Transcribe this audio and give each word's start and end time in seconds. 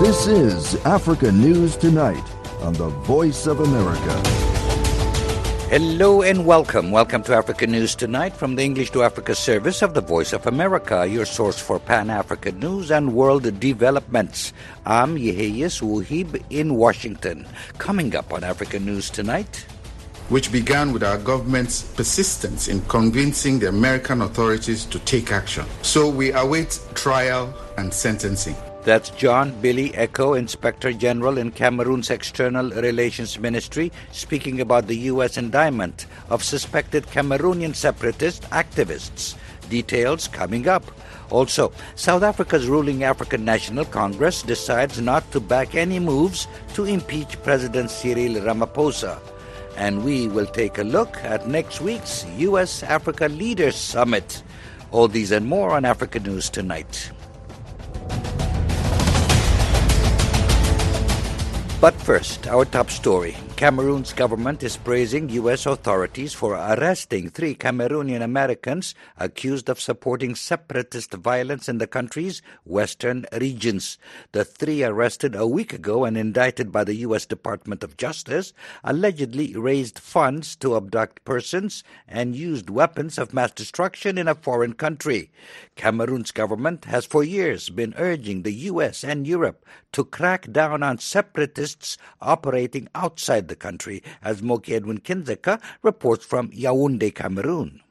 This 0.00 0.26
is 0.26 0.76
Africa 0.86 1.30
News 1.30 1.76
Tonight 1.76 2.24
on 2.62 2.72
the 2.72 2.88
Voice 2.88 3.46
of 3.46 3.60
America. 3.60 4.16
Hello 5.68 6.22
and 6.22 6.46
welcome. 6.46 6.90
Welcome 6.90 7.22
to 7.24 7.34
Africa 7.34 7.66
News 7.66 7.94
Tonight 7.94 8.34
from 8.34 8.54
the 8.54 8.62
English 8.62 8.92
to 8.92 9.02
Africa 9.02 9.34
service 9.34 9.82
of 9.82 9.92
the 9.92 10.00
Voice 10.00 10.32
of 10.32 10.46
America, 10.46 11.06
your 11.06 11.26
source 11.26 11.60
for 11.60 11.78
Pan 11.78 12.08
African 12.08 12.58
news 12.58 12.90
and 12.90 13.12
world 13.12 13.60
developments. 13.60 14.54
I'm 14.86 15.16
Yeheyes 15.16 15.82
Wuhib 15.82 16.42
in 16.48 16.76
Washington. 16.76 17.46
Coming 17.76 18.16
up 18.16 18.32
on 18.32 18.42
Africa 18.42 18.78
News 18.78 19.10
Tonight. 19.10 19.66
Which 20.30 20.50
began 20.50 20.94
with 20.94 21.04
our 21.04 21.18
government's 21.18 21.82
persistence 21.82 22.68
in 22.68 22.80
convincing 22.86 23.58
the 23.58 23.68
American 23.68 24.22
authorities 24.22 24.86
to 24.86 24.98
take 25.00 25.30
action. 25.30 25.66
So 25.82 26.08
we 26.08 26.32
await 26.32 26.80
trial 26.94 27.52
and 27.76 27.92
sentencing. 27.92 28.56
That's 28.82 29.10
John 29.10 29.52
Billy 29.60 29.90
Eko, 29.90 30.38
Inspector 30.38 30.90
General 30.94 31.36
in 31.36 31.50
Cameroon's 31.50 32.08
External 32.08 32.70
Relations 32.70 33.38
Ministry, 33.38 33.92
speaking 34.10 34.58
about 34.58 34.86
the 34.86 34.96
U.S. 35.12 35.36
indictment 35.36 36.06
of 36.30 36.42
suspected 36.42 37.04
Cameroonian 37.06 37.76
separatist 37.76 38.44
activists. 38.44 39.36
Details 39.68 40.28
coming 40.28 40.66
up. 40.66 40.82
Also, 41.28 41.72
South 41.94 42.22
Africa's 42.22 42.68
ruling 42.68 43.04
African 43.04 43.44
National 43.44 43.84
Congress 43.84 44.42
decides 44.42 44.98
not 44.98 45.30
to 45.32 45.40
back 45.40 45.74
any 45.74 45.98
moves 45.98 46.48
to 46.72 46.86
impeach 46.86 47.40
President 47.42 47.90
Cyril 47.90 48.40
Ramaphosa. 48.40 49.18
And 49.76 50.02
we 50.02 50.26
will 50.26 50.46
take 50.46 50.78
a 50.78 50.84
look 50.84 51.18
at 51.18 51.46
next 51.46 51.82
week's 51.82 52.24
U.S. 52.38 52.82
Africa 52.82 53.28
Leaders 53.28 53.76
Summit. 53.76 54.42
All 54.90 55.06
these 55.06 55.32
and 55.32 55.46
more 55.46 55.72
on 55.72 55.84
Africa 55.84 56.18
News 56.18 56.48
Tonight. 56.48 57.10
But 61.80 61.94
first, 61.94 62.46
our 62.46 62.66
top 62.66 62.90
story. 62.90 63.36
Cameroon's 63.60 64.14
government 64.14 64.62
is 64.62 64.78
praising 64.78 65.28
U.S. 65.28 65.66
authorities 65.66 66.32
for 66.32 66.54
arresting 66.54 67.28
three 67.28 67.54
Cameroonian 67.54 68.22
Americans 68.22 68.94
accused 69.18 69.68
of 69.68 69.78
supporting 69.78 70.34
separatist 70.34 71.12
violence 71.12 71.68
in 71.68 71.76
the 71.76 71.86
country's 71.86 72.40
western 72.64 73.26
regions. 73.38 73.98
The 74.32 74.46
three 74.46 74.82
arrested 74.82 75.34
a 75.34 75.46
week 75.46 75.74
ago 75.74 76.06
and 76.06 76.16
indicted 76.16 76.72
by 76.72 76.84
the 76.84 76.94
U.S. 77.04 77.26
Department 77.26 77.84
of 77.84 77.98
Justice 77.98 78.54
allegedly 78.82 79.54
raised 79.54 79.98
funds 79.98 80.56
to 80.56 80.74
abduct 80.74 81.22
persons 81.26 81.84
and 82.08 82.34
used 82.34 82.70
weapons 82.70 83.18
of 83.18 83.34
mass 83.34 83.50
destruction 83.50 84.16
in 84.16 84.26
a 84.26 84.34
foreign 84.34 84.72
country. 84.72 85.30
Cameroon's 85.76 86.32
government 86.32 86.86
has 86.86 87.04
for 87.04 87.22
years 87.22 87.68
been 87.68 87.92
urging 87.98 88.40
the 88.42 88.54
U.S. 88.72 89.04
and 89.04 89.26
Europe 89.26 89.66
to 89.92 90.02
crack 90.02 90.50
down 90.50 90.82
on 90.82 90.96
separatists 90.96 91.98
operating 92.22 92.88
outside 92.94 93.49
the 93.50 93.56
country, 93.56 94.02
as 94.22 94.42
Moki 94.42 94.74
Edwin 94.74 95.00
Kindzeka 95.00 95.60
reports 95.82 96.24
from 96.24 96.48
Yaoundé, 96.52 97.14
Cameroon. 97.14 97.82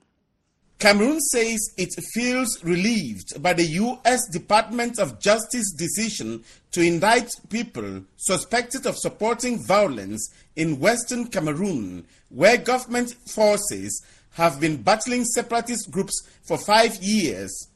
Cameroon 0.79 1.19
says 1.19 1.59
it 1.77 1.89
feels 2.13 2.63
relieved 2.63 3.43
by 3.43 3.51
the 3.51 3.65
U.S. 3.65 4.21
Department 4.31 4.97
of 4.97 5.19
Justice 5.19 5.73
decision 5.73 6.41
to 6.71 6.81
indict 6.81 7.29
people 7.49 8.03
suspected 8.15 8.85
of 8.85 8.97
supporting 8.97 9.61
violence 9.67 10.33
in 10.55 10.79
Western 10.79 11.27
Cameroon, 11.27 12.05
where 12.29 12.55
government 12.55 13.13
forces 13.27 14.01
have 14.31 14.61
been 14.61 14.81
battling 14.81 15.25
separatist 15.25 15.91
groups 15.91 16.25
for 16.47 16.57
five 16.57 16.95
years. 17.03 17.67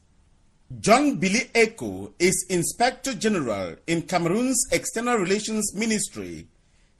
John 0.80 1.16
Billy 1.16 1.50
Eko 1.54 2.10
is 2.18 2.46
Inspector 2.48 3.12
General 3.14 3.76
in 3.86 4.00
Cameroon's 4.00 4.64
External 4.72 5.18
Relations 5.18 5.74
Ministry. 5.74 6.48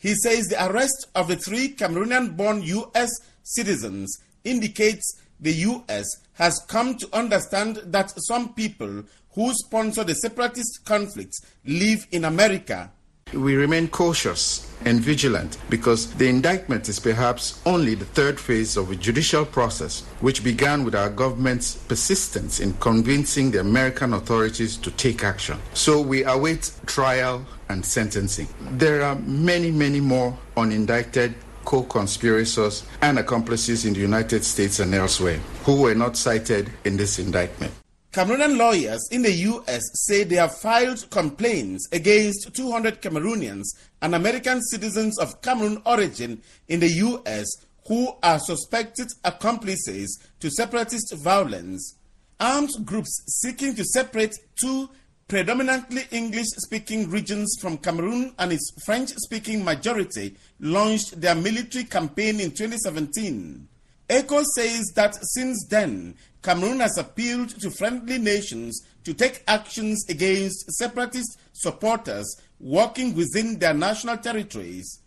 He 0.04 0.14
says 0.16 0.48
the 0.48 0.62
arrest 0.66 1.08
of 1.14 1.28
the 1.28 1.36
three 1.36 1.70
Cameroonian 1.70 2.36
born 2.36 2.62
U.S. 2.62 3.08
citizens 3.42 4.18
indicates 4.44 5.18
the 5.40 5.54
U.S. 5.72 6.04
has 6.34 6.62
come 6.68 6.98
to 6.98 7.08
understand 7.16 7.76
that 7.86 8.12
some 8.26 8.52
people 8.52 9.04
who 9.30 9.54
sponsor 9.54 10.04
the 10.04 10.14
separatist 10.14 10.84
conflicts 10.84 11.40
live 11.64 12.06
in 12.12 12.26
America. 12.26 12.92
We 13.32 13.56
remain 13.56 13.88
cautious 13.88 14.70
and 14.84 15.00
vigilant 15.00 15.58
because 15.70 16.12
the 16.14 16.28
indictment 16.28 16.88
is 16.88 16.98
perhaps 16.98 17.60
only 17.66 17.94
the 17.94 18.04
third 18.04 18.38
phase 18.38 18.76
of 18.76 18.90
a 18.90 18.96
judicial 18.96 19.44
process 19.44 20.02
which 20.20 20.44
began 20.44 20.84
with 20.84 20.94
our 20.94 21.10
government's 21.10 21.76
persistence 21.76 22.60
in 22.60 22.72
convincing 22.74 23.50
the 23.50 23.60
American 23.60 24.14
authorities 24.14 24.76
to 24.76 24.90
take 24.92 25.24
action. 25.24 25.58
So 25.74 26.00
we 26.00 26.24
await 26.24 26.72
trial 26.86 27.44
and 27.68 27.84
sentencing. 27.84 28.48
There 28.72 29.02
are 29.02 29.16
many, 29.16 29.70
many 29.70 30.00
more 30.00 30.36
unindicted 30.56 31.34
co 31.64 31.82
conspirators 31.82 32.84
and 33.00 33.18
accomplices 33.18 33.84
in 33.84 33.94
the 33.94 34.00
United 34.00 34.44
States 34.44 34.80
and 34.80 34.94
elsewhere 34.94 35.40
who 35.64 35.80
were 35.80 35.94
not 35.94 36.16
cited 36.16 36.70
in 36.84 36.96
this 36.96 37.18
indictment. 37.18 37.72
Cameroonian 38.14 38.56
lawyers 38.56 39.08
in 39.10 39.22
the 39.22 39.32
U.S. 39.32 39.82
say 40.06 40.22
they 40.22 40.36
have 40.36 40.56
filed 40.60 41.10
complaints 41.10 41.88
against 41.90 42.54
200 42.54 43.02
Cameroonians 43.02 43.64
and 44.02 44.14
American 44.14 44.62
citizens 44.62 45.18
of 45.18 45.42
Cameroon 45.42 45.82
origin 45.84 46.40
in 46.68 46.78
the 46.78 46.86
U.S. 46.88 47.44
who 47.88 48.12
are 48.22 48.38
suspected 48.38 49.08
accomplices 49.24 50.16
to 50.38 50.48
separatist 50.48 51.12
violence. 51.24 51.96
Armed 52.38 52.70
groups 52.84 53.20
seeking 53.26 53.74
to 53.74 53.84
separate 53.84 54.38
two 54.60 54.88
predominantly 55.26 56.02
English 56.12 56.46
speaking 56.58 57.10
regions 57.10 57.56
from 57.60 57.78
Cameroon 57.78 58.32
and 58.38 58.52
its 58.52 58.70
French 58.84 59.08
speaking 59.16 59.64
majority 59.64 60.36
launched 60.60 61.20
their 61.20 61.34
military 61.34 61.82
campaign 61.82 62.38
in 62.38 62.52
2017. 62.52 63.66
Eko 64.08 64.44
says 64.56 64.92
that 64.96 65.16
since 65.34 65.66
then, 65.68 66.14
Cameroon 66.42 66.80
has 66.80 66.98
appealed 66.98 67.48
to 67.60 67.70
friendly 67.70 68.18
nations 68.18 68.82
to 69.04 69.14
take 69.14 69.42
actions 69.48 70.04
against 70.08 70.70
separatist 70.72 71.38
supporters 71.52 72.36
working 72.60 73.14
within 73.14 73.58
their 73.58 73.74
national 73.74 74.18
territories. 74.18 75.00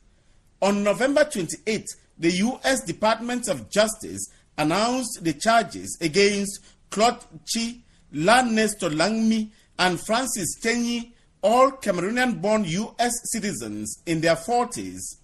On 0.62 0.84
November 0.84 1.24
28, 1.24 1.86
the 2.18 2.32
U.S. 2.32 2.84
Department 2.84 3.48
of 3.48 3.70
Justice 3.70 4.28
announced 4.58 5.24
the 5.24 5.34
charges 5.34 5.96
against 6.02 6.60
Claude 6.90 7.24
Chi, 7.54 7.78
Lan 8.12 8.56
Nestor 8.56 8.90
Langmi, 8.90 9.52
and 9.78 10.00
Francis 10.00 10.60
Chenyi, 10.64 11.12
all 11.44 11.72
Cameroonian 11.72 12.42
born 12.42 12.66
U.S. 12.66 13.14
citizens 13.26 14.02
in 14.08 14.22
their 14.22 14.36
40s. 14.36 15.18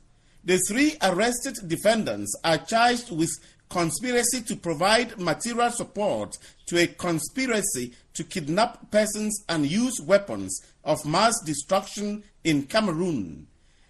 The 0.46 0.58
three 0.68 0.96
arrested 1.02 1.58
defendants 1.68 2.36
are 2.44 2.58
charged 2.58 3.12
with 3.12 3.32
conspiracy 3.74 4.40
to 4.42 4.56
provide 4.56 5.20
material 5.20 5.72
support 5.72 6.38
to 6.68 6.78
a 6.78 6.86
conspiracy 6.86 7.92
to 8.14 8.24
kidnap 8.24 8.92
persons 8.92 9.44
and 9.50 9.66
use 9.66 10.00
weapons 10.00 10.62
of 10.84 11.04
mass 11.08 11.34
destruction 11.44 12.24
in 12.44 12.62
Cameroon. 12.68 13.48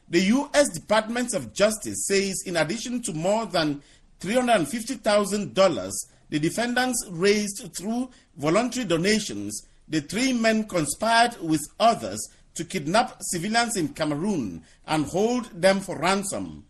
The 0.08 0.22
U.S. 0.22 0.70
Department 0.70 1.34
of 1.34 1.54
Justice 1.54 2.08
says, 2.08 2.44
in 2.46 2.56
addition 2.56 3.02
to 3.04 3.14
more 3.14 3.46
than 3.46 3.82
$350,000 4.22 5.92
the 6.30 6.40
defendants 6.40 7.06
raised 7.12 7.76
through 7.78 8.10
voluntary 8.38 8.86
donations, 8.86 9.68
the 9.90 10.00
three 10.00 10.32
men 10.32 10.64
conspired 10.64 11.36
with 11.42 11.62
others 11.78 12.26
to 12.56 12.64
kidnap 12.64 13.18
civilians 13.20 13.76
in 13.76 13.90
Cameroon 13.90 14.64
and 14.88 15.06
hold 15.08 15.50
them 15.62 15.82
for 15.82 16.00
ransom. 16.00 16.64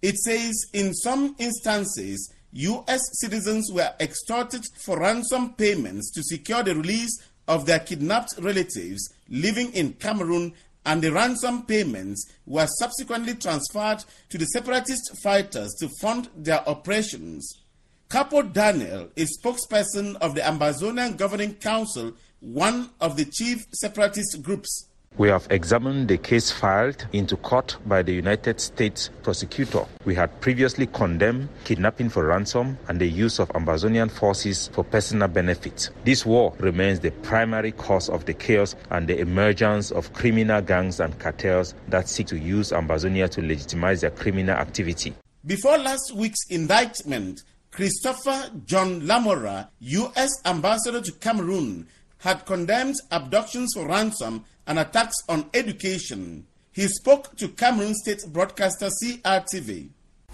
It 0.00 0.16
says 0.18 0.54
in 0.72 0.94
some 0.94 1.34
instances, 1.38 2.32
U.S. 2.52 3.00
citizens 3.12 3.70
were 3.72 3.92
extorted 4.00 4.64
for 4.84 5.00
ransom 5.00 5.54
payments 5.54 6.10
to 6.12 6.22
secure 6.22 6.62
the 6.62 6.74
release 6.74 7.18
of 7.48 7.66
their 7.66 7.80
kidnapped 7.80 8.34
relatives 8.38 9.12
living 9.28 9.72
in 9.72 9.92
Cameroon, 9.94 10.52
and 10.84 11.02
the 11.02 11.12
ransom 11.12 11.62
payments 11.62 12.24
were 12.46 12.66
subsequently 12.78 13.34
transferred 13.34 14.04
to 14.28 14.38
the 14.38 14.46
separatist 14.46 15.10
fighters 15.22 15.74
to 15.80 15.88
fund 16.00 16.28
their 16.36 16.66
operations. 16.68 17.62
Capo 18.08 18.42
Daniel 18.42 19.08
is 19.16 19.36
spokesperson 19.36 20.14
of 20.16 20.36
the 20.36 20.40
Ambazonian 20.40 21.16
Governing 21.16 21.54
Council, 21.54 22.12
one 22.40 22.90
of 23.00 23.16
the 23.16 23.24
chief 23.24 23.66
separatist 23.72 24.42
groups. 24.42 24.88
We 25.18 25.28
have 25.28 25.46
examined 25.48 26.08
the 26.08 26.18
case 26.18 26.50
filed 26.50 27.06
into 27.14 27.38
court 27.38 27.78
by 27.86 28.02
the 28.02 28.12
United 28.12 28.60
States 28.60 29.08
prosecutor. 29.22 29.86
We 30.04 30.14
had 30.14 30.42
previously 30.42 30.86
condemned 30.88 31.48
kidnapping 31.64 32.10
for 32.10 32.26
ransom 32.26 32.76
and 32.88 33.00
the 33.00 33.06
use 33.06 33.38
of 33.38 33.48
Ambazonian 33.54 34.10
forces 34.10 34.68
for 34.74 34.84
personal 34.84 35.28
benefit. 35.28 35.88
This 36.04 36.26
war 36.26 36.52
remains 36.58 37.00
the 37.00 37.12
primary 37.12 37.72
cause 37.72 38.10
of 38.10 38.26
the 38.26 38.34
chaos 38.34 38.76
and 38.90 39.08
the 39.08 39.18
emergence 39.18 39.90
of 39.90 40.12
criminal 40.12 40.60
gangs 40.60 41.00
and 41.00 41.18
cartels 41.18 41.74
that 41.88 42.10
seek 42.10 42.26
to 42.26 42.38
use 42.38 42.72
Ambazonia 42.72 43.30
to 43.30 43.40
legitimize 43.40 44.02
their 44.02 44.10
criminal 44.10 44.56
activity. 44.56 45.14
Before 45.46 45.78
last 45.78 46.14
week's 46.14 46.44
indictment, 46.50 47.42
Christopher 47.70 48.50
John 48.66 49.06
Lamora, 49.06 49.70
U.S. 49.78 50.42
ambassador 50.44 51.00
to 51.00 51.12
Cameroon, 51.12 51.86
had 52.18 52.44
condemned 52.44 52.96
abductions 53.10 53.72
for 53.74 53.86
ransom 53.86 54.44
and 54.66 54.78
attacks 54.78 55.16
on 55.28 55.48
education. 55.54 56.46
He 56.72 56.88
spoke 56.88 57.36
to 57.36 57.48
Cameroon 57.48 57.94
State 57.94 58.24
broadcaster 58.32 58.88
CRTV. 58.88 59.88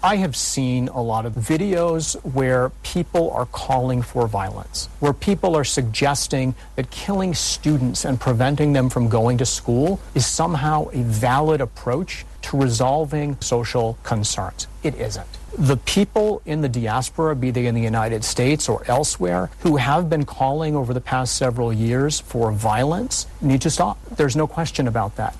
I 0.05 0.17
have 0.17 0.35
seen 0.35 0.89
a 0.89 1.01
lot 1.01 1.25
of 1.25 1.33
videos 1.35 2.15
where 2.33 2.71
people 2.83 3.31
are 3.31 3.45
calling 3.45 4.01
for 4.01 4.27
violence, 4.27 4.89
where 4.99 5.13
people 5.13 5.55
are 5.55 5.63
suggesting 5.63 6.55
that 6.75 6.91
killing 6.91 7.33
students 7.33 8.03
and 8.03 8.19
preventing 8.19 8.73
them 8.73 8.89
from 8.89 9.07
going 9.07 9.37
to 9.37 9.45
school 9.45 10.01
is 10.13 10.25
somehow 10.25 10.89
a 10.91 11.03
valid 11.03 11.61
approach 11.61 12.25
to 12.41 12.57
resolving 12.57 13.39
social 13.39 13.97
concerns. 14.03 14.67
It 14.83 14.95
isn't. 14.95 15.37
The 15.57 15.77
people 15.77 16.41
in 16.45 16.61
the 16.61 16.69
diaspora, 16.69 17.35
be 17.35 17.51
they 17.51 17.67
in 17.67 17.75
the 17.75 17.81
United 17.81 18.23
States 18.23 18.67
or 18.67 18.83
elsewhere, 18.87 19.51
who 19.59 19.77
have 19.77 20.09
been 20.09 20.25
calling 20.25 20.75
over 20.75 20.95
the 20.95 21.01
past 21.01 21.37
several 21.37 21.71
years 21.71 22.19
for 22.19 22.51
violence 22.51 23.27
need 23.39 23.61
to 23.61 23.69
stop. 23.69 24.03
There's 24.15 24.35
no 24.35 24.47
question 24.47 24.87
about 24.87 25.15
that. 25.17 25.37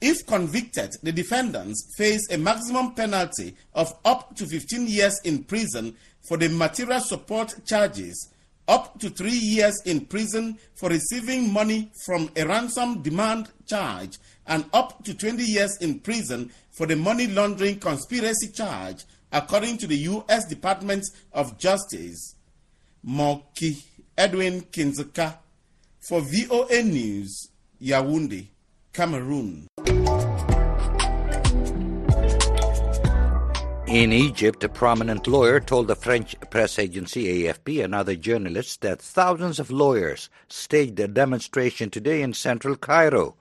If 0.00 0.24
convicted, 0.26 0.92
the 1.02 1.10
defendants 1.10 1.94
face 1.96 2.30
a 2.30 2.38
maximum 2.38 2.94
penalty 2.94 3.56
of 3.74 3.92
up 4.04 4.36
to 4.36 4.46
15 4.46 4.86
years 4.86 5.20
in 5.24 5.42
prison 5.42 5.96
for 6.28 6.36
the 6.36 6.48
material 6.48 7.00
support 7.00 7.56
charges, 7.66 8.28
up 8.68 9.00
to 9.00 9.10
three 9.10 9.30
years 9.30 9.80
in 9.84 10.00
prison 10.06 10.58
for 10.74 10.90
receiving 10.90 11.52
money 11.52 11.90
from 12.04 12.30
a 12.36 12.46
ransom 12.46 13.02
demand 13.02 13.48
charge, 13.66 14.18
and 14.46 14.64
up 14.72 15.02
to 15.04 15.14
20 15.14 15.42
years 15.42 15.76
in 15.78 15.98
prison 15.98 16.52
for 16.70 16.86
the 16.86 16.94
money 16.94 17.26
laundering 17.26 17.80
conspiracy 17.80 18.48
charge, 18.52 19.04
according 19.36 19.76
to 19.76 19.86
the 19.86 19.98
U.S. 20.14 20.46
Department 20.46 21.04
of 21.30 21.58
Justice. 21.58 22.36
Moki 23.02 23.76
Edwin 24.16 24.62
Kindzeka 24.62 25.36
for 26.00 26.22
VOA 26.22 26.82
News, 26.82 27.48
Yaoundé. 27.80 28.46
Cameroon. 28.94 29.68
In 33.86 34.10
Egypt, 34.10 34.64
a 34.64 34.70
prominent 34.70 35.26
lawyer 35.26 35.60
told 35.60 35.88
the 35.88 35.94
French 35.94 36.34
press 36.48 36.78
agency 36.78 37.44
AFP 37.44 37.84
and 37.84 37.94
other 37.94 38.16
journalists 38.16 38.78
that 38.78 39.02
thousands 39.02 39.60
of 39.60 39.70
lawyers 39.70 40.30
staged 40.48 40.98
a 40.98 41.06
demonstration 41.06 41.90
today 41.90 42.22
in 42.22 42.32
central 42.32 42.74
Cairo. 42.74 43.34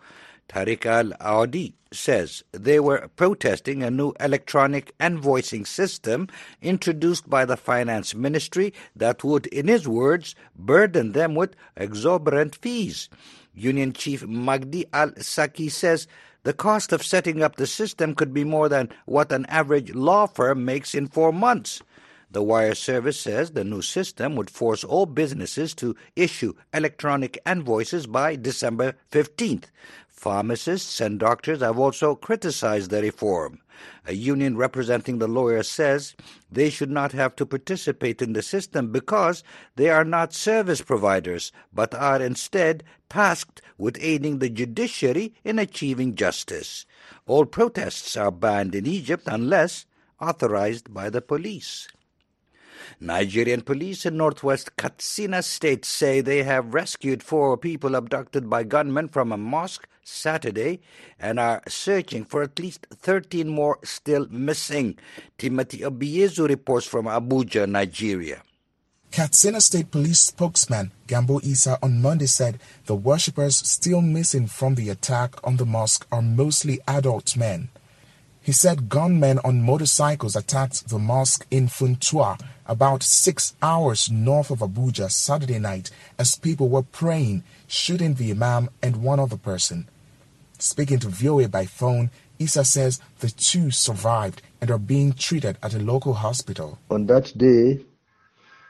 Tariq 0.49 0.85
Al 0.85 1.13
Audi 1.19 1.73
says 1.91 2.43
they 2.51 2.79
were 2.79 3.09
protesting 3.15 3.81
a 3.81 3.91
new 3.91 4.13
electronic 4.19 4.97
invoicing 4.99 5.65
system 5.65 6.27
introduced 6.61 7.29
by 7.29 7.45
the 7.45 7.57
finance 7.57 8.13
ministry 8.13 8.73
that 8.95 9.23
would, 9.23 9.47
in 9.47 9.67
his 9.67 9.87
words, 9.87 10.35
burden 10.55 11.13
them 11.13 11.35
with 11.35 11.55
exorbitant 11.75 12.55
fees. 12.55 13.09
Union 13.53 13.93
Chief 13.93 14.23
Magdi 14.23 14.85
Al 14.93 15.13
Saki 15.17 15.69
says 15.69 16.07
the 16.43 16.53
cost 16.53 16.91
of 16.91 17.03
setting 17.03 17.41
up 17.41 17.55
the 17.55 17.65
system 17.65 18.13
could 18.13 18.33
be 18.33 18.43
more 18.43 18.69
than 18.69 18.89
what 19.05 19.31
an 19.31 19.45
average 19.47 19.93
law 19.95 20.27
firm 20.27 20.63
makes 20.63 20.93
in 20.93 21.07
four 21.07 21.33
months. 21.33 21.81
The 22.29 22.43
wire 22.43 22.75
service 22.75 23.19
says 23.19 23.51
the 23.51 23.63
new 23.63 23.81
system 23.81 24.35
would 24.35 24.49
force 24.49 24.83
all 24.83 25.05
businesses 25.05 25.73
to 25.75 25.95
issue 26.15 26.53
electronic 26.73 27.39
invoices 27.45 28.07
by 28.07 28.35
December 28.35 28.95
15th. 29.11 29.65
Pharmacists 30.25 31.01
and 31.01 31.19
doctors 31.19 31.59
have 31.59 31.77
also 31.77 32.15
criticized 32.15 32.89
the 32.89 32.99
reform. 32.99 33.59
A 34.07 34.13
union 34.13 34.57
representing 34.57 35.19
the 35.19 35.27
lawyers 35.27 35.69
says 35.69 36.15
they 36.51 36.71
should 36.71 36.89
not 36.89 37.11
have 37.11 37.35
to 37.35 37.45
participate 37.45 38.23
in 38.23 38.33
the 38.33 38.41
system 38.41 38.91
because 38.91 39.43
they 39.75 39.87
are 39.87 40.03
not 40.03 40.33
service 40.33 40.81
providers, 40.81 41.51
but 41.71 41.93
are 41.93 42.19
instead 42.19 42.83
tasked 43.07 43.61
with 43.77 43.99
aiding 44.01 44.39
the 44.39 44.49
judiciary 44.49 45.35
in 45.43 45.59
achieving 45.59 46.15
justice. 46.15 46.87
All 47.27 47.45
protests 47.45 48.17
are 48.17 48.31
banned 48.31 48.73
in 48.73 48.87
Egypt 48.87 49.25
unless 49.27 49.85
authorized 50.19 50.91
by 50.91 51.11
the 51.11 51.21
police. 51.21 51.87
Nigerian 52.99 53.61
police 53.61 54.05
in 54.05 54.17
northwest 54.17 54.75
Katsina 54.77 55.41
state 55.43 55.85
say 55.85 56.21
they 56.21 56.43
have 56.43 56.73
rescued 56.73 57.23
four 57.23 57.57
people 57.57 57.95
abducted 57.95 58.49
by 58.49 58.63
gunmen 58.63 59.07
from 59.09 59.31
a 59.31 59.37
mosque 59.37 59.87
Saturday 60.03 60.79
and 61.19 61.39
are 61.39 61.61
searching 61.67 62.23
for 62.25 62.43
at 62.43 62.59
least 62.59 62.85
13 62.93 63.47
more 63.49 63.79
still 63.83 64.27
missing. 64.29 64.97
Timothy 65.37 65.79
Obiezu 65.79 66.47
reports 66.47 66.85
from 66.85 67.05
Abuja, 67.05 67.67
Nigeria. 67.67 68.41
Katsina 69.11 69.61
State 69.61 69.91
Police 69.91 70.19
spokesman 70.19 70.91
Gambo 71.07 71.41
Isa 71.43 71.79
on 71.81 72.01
Monday 72.01 72.25
said 72.25 72.59
the 72.85 72.95
worshippers 72.95 73.55
still 73.55 74.01
missing 74.01 74.45
from 74.45 74.75
the 74.75 74.89
attack 74.89 75.35
on 75.43 75.55
the 75.55 75.65
mosque 75.65 76.05
are 76.11 76.21
mostly 76.21 76.79
adult 76.87 77.37
men. 77.37 77.69
He 78.45 78.51
said 78.51 78.89
gunmen 78.89 79.39
on 79.43 79.63
motorcycles 79.63 80.35
attacked 80.35 80.89
the 80.89 80.99
mosque 80.99 81.47
in 81.49 81.65
Funtua 81.65 82.39
about 82.67 83.01
six 83.01 83.55
hours 83.59 84.11
north 84.11 84.51
of 84.51 84.59
Abuja 84.59 85.09
Saturday 85.09 85.57
night 85.57 85.89
as 86.19 86.35
people 86.35 86.69
were 86.69 86.83
praying, 86.83 87.41
shooting 87.65 88.13
the 88.13 88.29
imam 88.29 88.69
and 88.83 88.97
one 89.01 89.19
other 89.19 89.35
person. 89.35 89.87
Speaking 90.59 90.99
to 90.99 91.09
VOA 91.09 91.47
by 91.47 91.65
phone, 91.65 92.11
Isa 92.37 92.63
says 92.65 93.01
the 93.17 93.31
two 93.31 93.71
survived 93.71 94.43
and 94.61 94.69
are 94.69 94.77
being 94.77 95.13
treated 95.13 95.57
at 95.63 95.73
a 95.73 95.79
local 95.79 96.13
hospital. 96.13 96.77
On 96.91 97.07
that 97.07 97.35
day, 97.35 97.83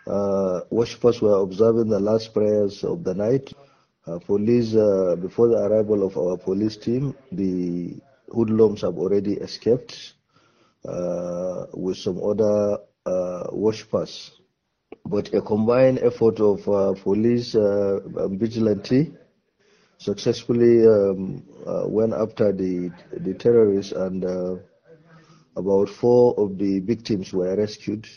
uh, 0.08 0.62
worshippers 0.70 1.22
were 1.22 1.42
observing 1.42 1.90
the 1.90 2.00
last 2.00 2.34
prayers 2.34 2.82
of 2.86 3.04
the 3.04 3.14
night. 3.14 3.52
Uh, 4.08 4.20
police, 4.20 4.74
uh, 4.74 5.18
before 5.18 5.50
the 5.50 5.58
arrival 5.58 6.08
of 6.08 6.18
our 6.18 6.38
police 6.38 6.78
team, 6.78 7.14
the 7.34 7.94
hoodlums 8.36 8.82
have 8.82 8.98
already 8.98 9.34
escaped 9.34 10.14
uh, 10.88 11.66
with 11.74 11.98
some 11.98 12.22
other 12.24 12.80
uh, 13.06 13.48
worshippers. 13.52 14.32
But 15.06 15.34
a 15.34 15.42
combined 15.42 16.00
effort 16.00 16.40
of 16.40 16.68
uh, 16.68 16.94
police 17.02 17.56
uh, 17.56 18.00
vigilante 18.30 19.14
successfully 19.98 20.86
um, 20.86 21.44
uh, 21.66 21.84
went 21.88 22.14
after 22.14 22.52
the 22.52 22.92
the 23.12 23.34
terrorists, 23.34 23.92
and 23.92 24.26
uh, 24.26 24.56
about 25.56 25.90
four 25.90 26.36
of 26.38 26.58
the 26.58 26.80
victims 26.80 27.34
were 27.34 27.56
rescued. 27.56 28.08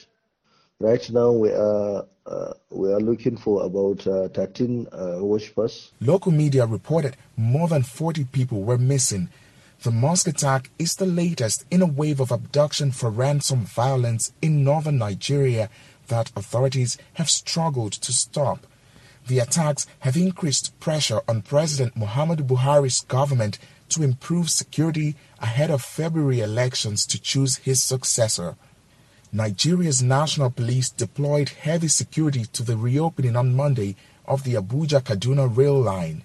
Right 0.81 1.11
now, 1.11 1.33
we 1.33 1.51
are 1.51 2.07
uh, 2.27 2.53
we 2.71 2.93
are 2.93 3.01
looking 3.01 3.37
for 3.37 3.65
about 3.65 4.01
13 4.35 4.89
worshippers. 5.21 5.93
Local 6.01 6.33
media 6.33 6.67
reported 6.67 7.17
more 7.37 7.69
than 7.69 7.83
40 7.83 8.25
people 8.25 8.63
were 8.63 8.79
missing 8.79 9.29
the 9.83 9.91
mosque 9.93 10.27
attack 10.27 10.71
is 10.79 10.97
the 10.97 11.07
latest 11.07 11.65
in 11.71 11.81
a 11.83 11.87
wave 11.87 12.19
of 12.19 12.33
abduction 12.33 12.91
for 12.91 13.11
ransom 13.11 13.61
violence 13.61 14.33
in 14.43 14.65
northern 14.65 14.99
Nigeria 14.99 15.71
that 16.09 16.33
authorities 16.35 16.99
have 17.15 17.31
struggled 17.31 17.93
to 17.93 18.13
stop. 18.13 18.67
The 19.29 19.39
attacks 19.39 19.87
have 20.01 20.17
increased 20.17 20.79
pressure 20.81 21.21
on 21.29 21.43
President 21.43 21.95
Muhammadu 21.95 22.45
Buhari's 22.47 23.03
government 23.03 23.59
to 23.91 24.03
improve 24.03 24.51
security 24.51 25.15
ahead 25.39 25.71
of 25.71 25.83
February 25.83 26.41
elections 26.41 27.07
to 27.07 27.21
choose 27.21 27.57
his 27.59 27.81
successor. 27.81 28.57
Nigeria's 29.33 30.03
national 30.03 30.51
police 30.51 30.91
deployed 30.91 31.51
heavy 31.51 31.89
security 31.89 32.47
to 32.47 32.65
the 32.65 32.77
reopening 32.77 33.37
on 33.37 33.55
Monday 33.55 33.95
of 34.27 34.43
the 34.43 34.55
Abuja 34.55 35.01
Kaduna 35.03 35.47
rail 35.57 35.79
line. 35.81 36.25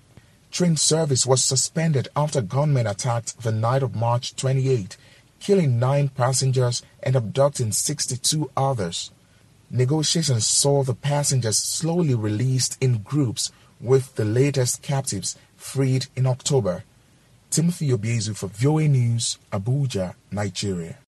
Train 0.54 0.78
service 0.78 1.26
was 1.26 1.44
suspended 1.44 2.10
after 2.16 2.40
gunmen 2.40 2.86
attacked 2.86 3.42
the 3.42 3.52
night 3.52 3.82
of 3.82 3.96
March 3.96 4.36
28, 4.36 4.98
killing 5.40 5.80
nine 5.80 6.10
passengers 6.10 6.84
and 7.02 7.16
abducting 7.16 7.72
62 7.72 8.52
others. 8.56 9.10
Negotiations 9.72 10.46
saw 10.46 10.84
the 10.84 10.94
passengers 10.94 11.58
slowly 11.58 12.14
released 12.14 12.78
in 12.80 13.00
groups, 13.00 13.52
with 13.82 14.14
the 14.14 14.26
latest 14.26 14.84
captives 14.84 15.36
freed 15.58 16.06
in 16.16 16.28
October. 16.28 16.84
Timothy 17.50 17.90
Obiezu 17.90 18.38
for 18.38 18.46
VOA 18.46 18.88
News, 18.88 19.40
Abuja, 19.52 20.14
Nigeria. 20.32 21.00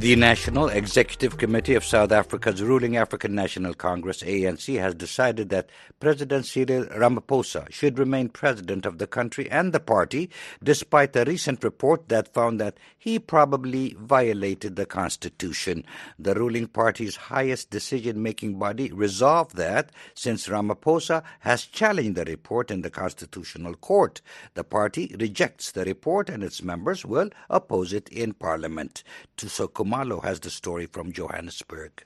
The 0.00 0.16
National 0.16 0.70
Executive 0.70 1.36
Committee 1.36 1.74
of 1.74 1.84
South 1.84 2.10
Africa's 2.10 2.62
ruling 2.62 2.96
African 2.96 3.34
National 3.34 3.74
Congress, 3.74 4.22
ANC, 4.22 4.80
has 4.80 4.94
decided 4.94 5.50
that 5.50 5.68
President 6.00 6.46
Cyril 6.46 6.86
Ramaphosa 6.86 7.70
should 7.70 7.98
remain 7.98 8.30
president 8.30 8.86
of 8.86 8.96
the 8.96 9.06
country 9.06 9.50
and 9.50 9.74
the 9.74 9.78
party, 9.78 10.30
despite 10.64 11.14
a 11.16 11.24
recent 11.26 11.62
report 11.62 12.08
that 12.08 12.32
found 12.32 12.58
that 12.58 12.78
he 12.96 13.18
probably 13.18 13.94
violated 14.00 14.76
the 14.76 14.86
Constitution. 14.86 15.84
The 16.18 16.34
ruling 16.34 16.68
party's 16.68 17.16
highest 17.16 17.68
decision 17.68 18.22
making 18.22 18.58
body 18.58 18.90
resolved 18.90 19.56
that, 19.56 19.90
since 20.14 20.48
Ramaphosa 20.48 21.22
has 21.40 21.66
challenged 21.66 22.14
the 22.14 22.24
report 22.24 22.70
in 22.70 22.80
the 22.80 22.88
Constitutional 22.88 23.74
Court, 23.74 24.22
the 24.54 24.64
party 24.64 25.14
rejects 25.20 25.72
the 25.72 25.84
report 25.84 26.30
and 26.30 26.42
its 26.42 26.62
members 26.62 27.04
will 27.04 27.28
oppose 27.50 27.92
it 27.92 28.08
in 28.08 28.32
Parliament. 28.32 29.04
Thuso 29.36 29.70
Khumalo 29.90 30.22
has 30.22 30.38
the 30.38 30.50
story 30.50 30.86
from 30.86 31.10
Johannesburg. 31.10 32.04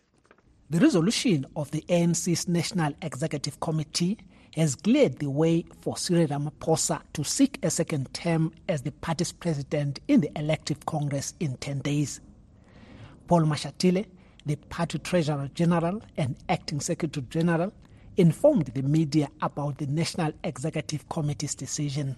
The 0.70 0.78
resolution 0.78 1.44
of 1.54 1.70
the 1.70 1.84
ANC's 1.90 2.48
National 2.48 2.94
Executive 3.02 3.60
Committee 3.60 4.16
has 4.54 4.74
cleared 4.74 5.18
the 5.18 5.28
way 5.28 5.66
for 5.82 5.98
Cyril 5.98 6.28
Ramaphosa 6.28 7.02
to 7.12 7.24
seek 7.24 7.58
a 7.62 7.68
second 7.68 8.12
term 8.14 8.54
as 8.70 8.80
the 8.80 8.90
party's 8.90 9.32
president 9.32 10.00
in 10.08 10.22
the 10.22 10.30
elective 10.38 10.86
Congress 10.86 11.34
in 11.40 11.58
10 11.58 11.80
days. 11.80 12.22
Paul 13.26 13.42
Mashatile, 13.42 14.06
the 14.46 14.56
party 14.56 14.98
treasurer 14.98 15.50
general 15.54 16.00
and 16.16 16.36
acting 16.48 16.80
secretary 16.80 17.26
general, 17.28 17.70
informed 18.16 18.68
the 18.68 18.82
media 18.82 19.28
about 19.42 19.76
the 19.76 19.86
National 19.88 20.32
Executive 20.42 21.06
Committee's 21.10 21.54
decision. 21.54 22.16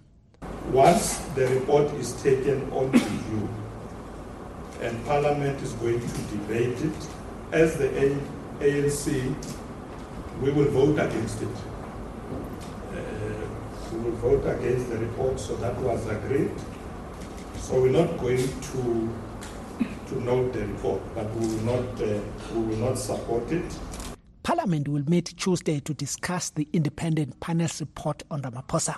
Once 0.71 1.17
the 1.35 1.49
report 1.49 1.93
is 1.95 2.13
taken 2.23 2.71
on 2.71 2.93
review 2.93 3.49
and 4.81 5.05
Parliament 5.05 5.61
is 5.63 5.73
going 5.75 6.01
to 6.01 6.19
debate 6.37 6.79
it, 6.81 7.09
as 7.53 7.77
the 7.77 7.89
ANC, 8.61 9.35
we 10.41 10.51
will 10.51 10.71
vote 10.71 10.99
against 10.99 11.43
it. 11.43 11.49
Uh, 12.93 12.97
we 13.93 13.99
will 13.99 14.17
vote 14.17 14.45
against 14.47 14.91
the 14.91 14.99
report, 14.99 15.39
so 15.41 15.57
that 15.57 15.77
was 15.79 16.07
agreed. 16.07 16.51
So 17.59 17.81
we're 17.81 17.91
not 17.91 18.19
going 18.19 18.49
to 18.73 19.13
to 20.09 20.21
note 20.23 20.53
the 20.53 20.67
report, 20.67 21.03
but 21.15 21.29
we 21.35 21.47
will 21.47 21.65
not 21.65 22.03
uh, 22.03 22.21
we 22.55 22.61
will 22.61 22.77
not 22.77 22.99
support 22.99 23.51
it. 23.51 23.65
Parliament 24.43 24.87
will 24.87 25.03
meet 25.09 25.37
Tuesday 25.37 25.81
to 25.81 25.93
discuss 25.93 26.51
the 26.51 26.69
independent 26.73 27.41
panel's 27.41 27.81
report 27.81 28.23
on 28.31 28.43
Ramaphosa. 28.43 28.97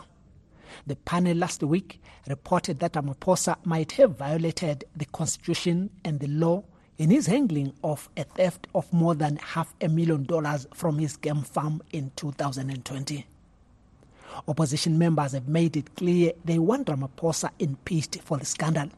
The 0.87 0.97
panel 0.97 1.37
last 1.37 1.63
week 1.63 2.01
reported 2.29 2.79
that 2.81 2.93
Ramaphosa 2.93 3.57
might 3.65 3.93
have 3.93 4.17
violated 4.17 4.85
the 4.97 5.05
constitution 5.07 5.91
and 6.05 6.21
the 6.21 6.29
law 6.29 6.65
in 6.99 7.11
his 7.11 7.27
handling 7.27 7.73
of 7.85 8.09
a 8.17 8.25
theft 8.25 8.67
of 8.75 8.93
more 8.93 9.15
than 9.15 9.37
half 9.37 9.73
a 9.81 9.89
million 9.89 10.25
dollars 10.25 10.67
from 10.75 10.99
his 10.99 11.17
game 11.17 11.43
farm 11.43 11.81
in 11.93 12.11
2020. 12.17 13.27
Opposition 14.47 14.99
members 14.99 15.33
have 15.33 15.49
made 15.49 15.77
it 15.77 15.95
clear 15.97 16.33
they 16.45 16.59
want 16.59 16.89
Ramaphosa 16.89 17.51
impeached 17.59 18.21
for 18.23 18.37
the 18.37 18.45
scandal. 18.45 18.89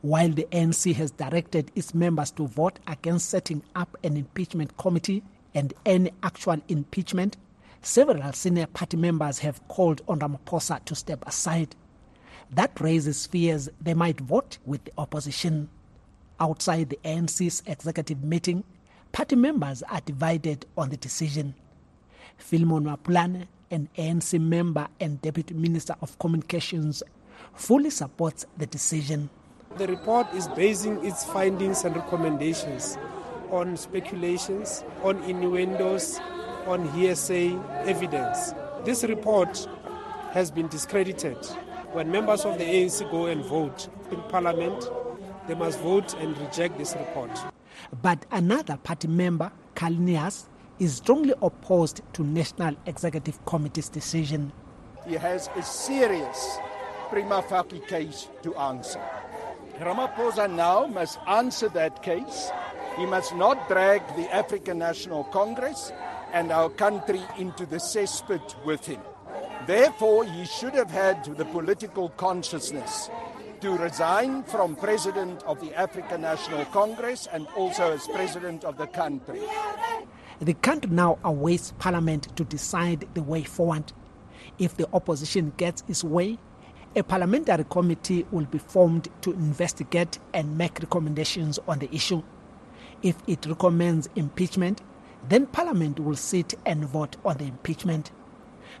While 0.00 0.30
the 0.30 0.48
ANC 0.50 0.94
has 0.94 1.10
directed 1.12 1.70
its 1.74 1.94
members 1.94 2.30
to 2.32 2.46
vote 2.46 2.78
against 2.86 3.28
setting 3.28 3.62
up 3.74 3.96
an 4.02 4.16
impeachment 4.16 4.76
committee 4.76 5.22
and 5.54 5.72
any 5.84 6.10
actual 6.22 6.60
impeachment, 6.68 7.36
several 7.86 8.32
senior 8.32 8.66
party 8.66 8.96
members 8.96 9.38
have 9.38 9.66
called 9.68 10.02
on 10.08 10.18
Ramaphosa 10.18 10.84
to 10.86 10.94
step 10.96 11.22
aside. 11.24 11.76
That 12.50 12.80
raises 12.80 13.26
fears 13.26 13.68
they 13.80 13.94
might 13.94 14.20
vote 14.20 14.58
with 14.66 14.84
the 14.84 14.92
opposition. 14.98 15.68
Outside 16.40 16.90
the 16.90 16.98
ANC's 17.04 17.62
executive 17.64 18.24
meeting, 18.24 18.64
party 19.12 19.36
members 19.36 19.84
are 19.84 20.00
divided 20.00 20.66
on 20.76 20.90
the 20.90 20.96
decision. 20.96 21.54
Philemon 22.36 22.84
Mapulane, 22.84 23.46
an 23.70 23.88
ANC 23.96 24.38
member 24.40 24.88
and 24.98 25.22
Deputy 25.22 25.54
Minister 25.54 25.94
of 26.02 26.18
Communications, 26.18 27.04
fully 27.54 27.90
supports 27.90 28.46
the 28.58 28.66
decision. 28.66 29.30
The 29.76 29.86
report 29.86 30.26
is 30.34 30.48
basing 30.48 31.04
its 31.04 31.24
findings 31.24 31.84
and 31.84 31.94
recommendations 31.94 32.98
on 33.50 33.76
speculations, 33.76 34.82
on 35.04 35.22
innuendos, 35.22 36.18
on 36.66 36.88
hearsay 36.92 37.56
evidence. 37.84 38.52
This 38.84 39.04
report 39.04 39.66
has 40.32 40.50
been 40.50 40.68
discredited. 40.68 41.36
When 41.92 42.10
members 42.10 42.44
of 42.44 42.58
the 42.58 42.64
ANC 42.64 43.10
go 43.10 43.26
and 43.26 43.44
vote 43.44 43.88
in 44.10 44.20
Parliament, 44.22 44.88
they 45.46 45.54
must 45.54 45.78
vote 45.80 46.14
and 46.14 46.36
reject 46.38 46.76
this 46.78 46.94
report. 46.94 47.30
But 48.02 48.26
another 48.30 48.76
party 48.76 49.08
member, 49.08 49.50
Carl 49.74 49.92
Niehaus, 49.94 50.46
is 50.78 50.96
strongly 50.96 51.34
opposed 51.40 52.02
to 52.14 52.22
National 52.22 52.76
Executive 52.86 53.42
Committee's 53.46 53.88
decision. 53.88 54.52
He 55.06 55.14
has 55.14 55.48
a 55.56 55.62
serious 55.62 56.58
prima 57.10 57.42
facie 57.42 57.80
case 57.80 58.28
to 58.42 58.54
answer. 58.56 59.00
Ramaphosa 59.78 60.50
now 60.52 60.86
must 60.86 61.18
answer 61.26 61.68
that 61.70 62.02
case. 62.02 62.50
He 62.96 63.06
must 63.06 63.34
not 63.34 63.68
drag 63.68 64.02
the 64.16 64.34
African 64.34 64.78
National 64.78 65.24
Congress 65.24 65.92
and 66.32 66.52
our 66.52 66.68
country 66.68 67.22
into 67.38 67.66
the 67.66 67.76
cesspit 67.76 68.54
with 68.64 68.86
him. 68.86 69.00
Therefore, 69.66 70.24
he 70.24 70.44
should 70.44 70.74
have 70.74 70.90
had 70.90 71.24
the 71.36 71.44
political 71.46 72.10
consciousness 72.10 73.10
to 73.60 73.76
resign 73.78 74.42
from 74.44 74.76
president 74.76 75.42
of 75.44 75.60
the 75.60 75.74
African 75.74 76.20
National 76.20 76.64
Congress 76.66 77.26
and 77.32 77.46
also 77.56 77.92
as 77.92 78.06
president 78.08 78.64
of 78.64 78.76
the 78.76 78.86
country. 78.86 79.40
The 80.40 80.54
country 80.54 80.90
now 80.90 81.18
awaits 81.24 81.72
Parliament 81.78 82.36
to 82.36 82.44
decide 82.44 83.08
the 83.14 83.22
way 83.22 83.42
forward. 83.42 83.92
If 84.58 84.76
the 84.76 84.88
opposition 84.92 85.52
gets 85.56 85.82
its 85.88 86.04
way, 86.04 86.38
a 86.94 87.02
parliamentary 87.02 87.64
committee 87.64 88.26
will 88.30 88.44
be 88.46 88.58
formed 88.58 89.08
to 89.22 89.32
investigate 89.32 90.18
and 90.32 90.56
make 90.56 90.78
recommendations 90.78 91.58
on 91.66 91.78
the 91.78 91.94
issue. 91.94 92.22
If 93.02 93.16
it 93.26 93.44
recommends 93.46 94.08
impeachment, 94.16 94.80
then 95.28 95.46
Parliament 95.46 96.00
will 96.00 96.16
sit 96.16 96.54
and 96.64 96.84
vote 96.84 97.16
on 97.24 97.38
the 97.38 97.44
impeachment. 97.44 98.10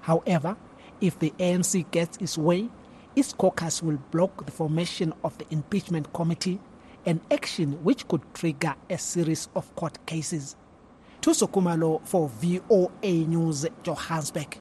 However, 0.02 0.56
if 1.00 1.18
the 1.18 1.32
ANC 1.38 1.90
gets 1.90 2.16
its 2.18 2.38
way, 2.38 2.68
its 3.14 3.32
caucus 3.32 3.82
will 3.82 3.98
block 4.10 4.44
the 4.44 4.52
formation 4.52 5.12
of 5.24 5.36
the 5.38 5.46
impeachment 5.50 6.12
committee, 6.12 6.60
an 7.06 7.20
action 7.30 7.72
which 7.82 8.06
could 8.08 8.22
trigger 8.34 8.74
a 8.90 8.98
series 8.98 9.48
of 9.56 9.74
court 9.74 10.04
cases. 10.06 10.56
Thuso 11.20 11.50
Khumalo 11.50 12.06
for 12.06 12.28
VOA 12.28 13.26
News, 13.26 13.66
Johannesburg. 13.82 14.58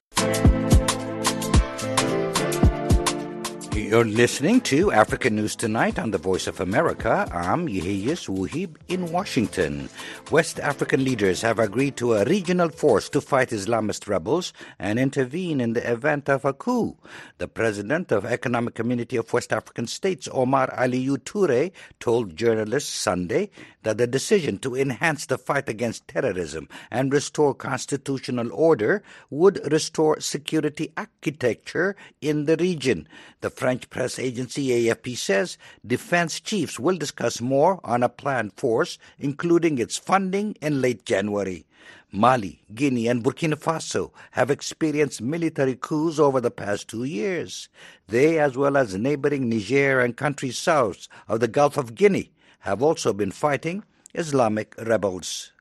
You're 3.76 4.06
listening 4.06 4.62
to 4.62 4.94
African 4.94 5.36
News 5.36 5.54
Tonight 5.54 6.00
on 6.00 6.12
the 6.12 6.18
Voice 6.18 6.48
of 6.48 6.62
America. 6.62 7.28
I'm 7.30 7.68
Yeheyes 7.68 8.30
Wuhib 8.30 8.78
in 8.88 9.12
Washington. 9.12 9.90
West 10.32 10.62
African 10.62 11.04
leaders 11.04 11.42
have 11.42 11.60
agreed 11.60 11.98
to 11.98 12.14
a 12.14 12.24
regional 12.24 12.70
force 12.70 13.10
to 13.10 13.20
fight 13.20 13.50
Islamist 13.50 14.08
rebels 14.08 14.54
and 14.80 14.98
intervene 14.98 15.60
in 15.60 15.74
the 15.74 15.92
event 15.92 16.30
of 16.30 16.46
a 16.46 16.54
coup. 16.54 16.96
The 17.38 17.50
president 17.50 18.14
of 18.14 18.24
Economic 18.24 18.76
Community 18.76 19.18
of 19.18 19.34
West 19.34 19.52
African 19.52 19.88
States, 19.88 20.30
Omar 20.32 20.74
Alieu 20.78 21.18
Touray, 21.18 21.74
told 22.00 22.38
journalists 22.38 22.94
Sunday 22.94 23.50
that 23.86 24.00
the 24.00 24.08
decision 24.08 24.58
to 24.58 24.76
enhance 24.76 25.28
the 25.28 25.38
fight 25.38 25.70
against 25.70 26.08
terrorism 26.08 26.68
and 26.90 27.14
restore 27.14 27.54
constitutional 27.54 28.52
order 28.52 29.04
would 29.30 29.62
restore 29.72 30.20
security 30.20 30.92
architecture 30.98 31.96
in 32.20 32.46
the 32.46 32.58
region. 32.58 33.08
The 33.42 33.52
French 33.52 33.88
press 33.92 34.18
agency 34.18 34.70
AFP 34.70 35.16
says 35.16 35.60
defense 35.86 36.40
chiefs 36.40 36.80
will 36.80 36.98
discuss 36.98 37.40
more 37.40 37.80
on 37.84 38.02
a 38.02 38.10
planned 38.10 38.54
force, 38.54 38.98
including 39.20 39.78
its 39.78 39.98
funding 39.98 40.56
in 40.62 40.82
late 40.82 41.06
January. 41.06 41.68
Mali, 42.12 42.62
Guinea, 42.74 43.08
and 43.08 43.24
Burkina 43.24 43.56
Faso 43.56 44.12
have 44.32 44.50
experienced 44.50 45.22
military 45.22 45.76
coups 45.76 46.18
over 46.18 46.42
the 46.42 46.50
past 46.50 46.88
two 46.88 47.04
years. 47.04 47.70
They, 48.08 48.40
as 48.40 48.58
well 48.58 48.78
as 48.78 48.96
neighboring 48.96 49.50
Niger 49.50 50.00
and 50.00 50.16
countries 50.18 50.58
south 50.58 51.08
of 51.28 51.40
the 51.42 51.48
Gulf 51.48 51.78
of 51.78 51.94
Guinea, 51.94 52.32
have 52.66 52.82
also 52.82 53.14
been 53.14 53.32
fighting 53.32 53.84
Islamic 54.16 54.74
rebels. 54.82 55.52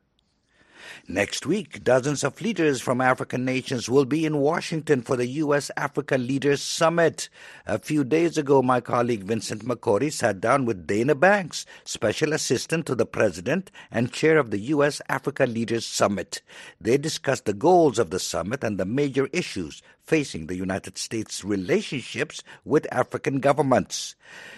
Next 1.09 1.47
week, 1.47 1.85
dozens 1.85 2.25
of 2.25 2.41
leaders 2.41 2.81
from 2.81 3.01
African 3.01 3.45
nations 3.45 3.89
will 3.89 4.05
be 4.05 4.25
in 4.25 4.39
Washington 4.39 5.03
for 5.03 5.17
the 5.17 5.27
U.S. 5.27 5.71
Africa 5.77 6.17
Leaders 6.17 6.63
Summit. 6.63 7.29
A 7.67 7.79
few 7.79 8.05
days 8.05 8.39
ago, 8.39 8.63
my 8.63 8.81
colleague 8.81 9.25
Vincent 9.25 9.65
Makori 9.65 10.13
sat 10.13 10.41
down 10.41 10.65
with 10.65 10.87
Dana 10.87 11.15
Banks, 11.15 11.67
Special 11.85 12.33
Assistant 12.33 12.87
to 12.87 12.95
the 12.95 13.07
President 13.07 13.71
and 13.91 14.13
Chair 14.13 14.39
of 14.39 14.51
the 14.51 14.59
U.S. 14.59 15.01
Africa 15.09 15.47
Leaders 15.47 15.87
Summit. 15.87 16.43
They 16.81 16.97
discussed 16.97 17.45
the 17.45 17.53
goals 17.53 17.99
of 17.99 18.11
the 18.11 18.19
summit 18.19 18.65
and 18.65 18.79
the 18.79 18.85
major 18.85 19.29
issues 19.33 19.83
facing 20.05 20.47
the 20.47 20.57
United 20.57 20.99
States' 20.99 21.45
relationships 21.45 22.43
with 22.65 22.87
African 22.93 23.41
governments. 23.41 24.15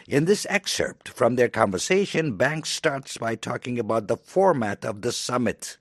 In 0.09 0.25
this 0.25 0.47
excerpt 0.51 1.09
from 1.09 1.37
their 1.37 1.49
conversation, 1.49 2.37
Banks 2.37 2.71
starts 2.71 3.17
by 3.17 3.37
talking 3.37 3.79
about 3.79 4.09
the 4.09 4.17
format 4.17 4.85
of 4.85 5.03
the 5.03 5.13
summit. 5.13 5.79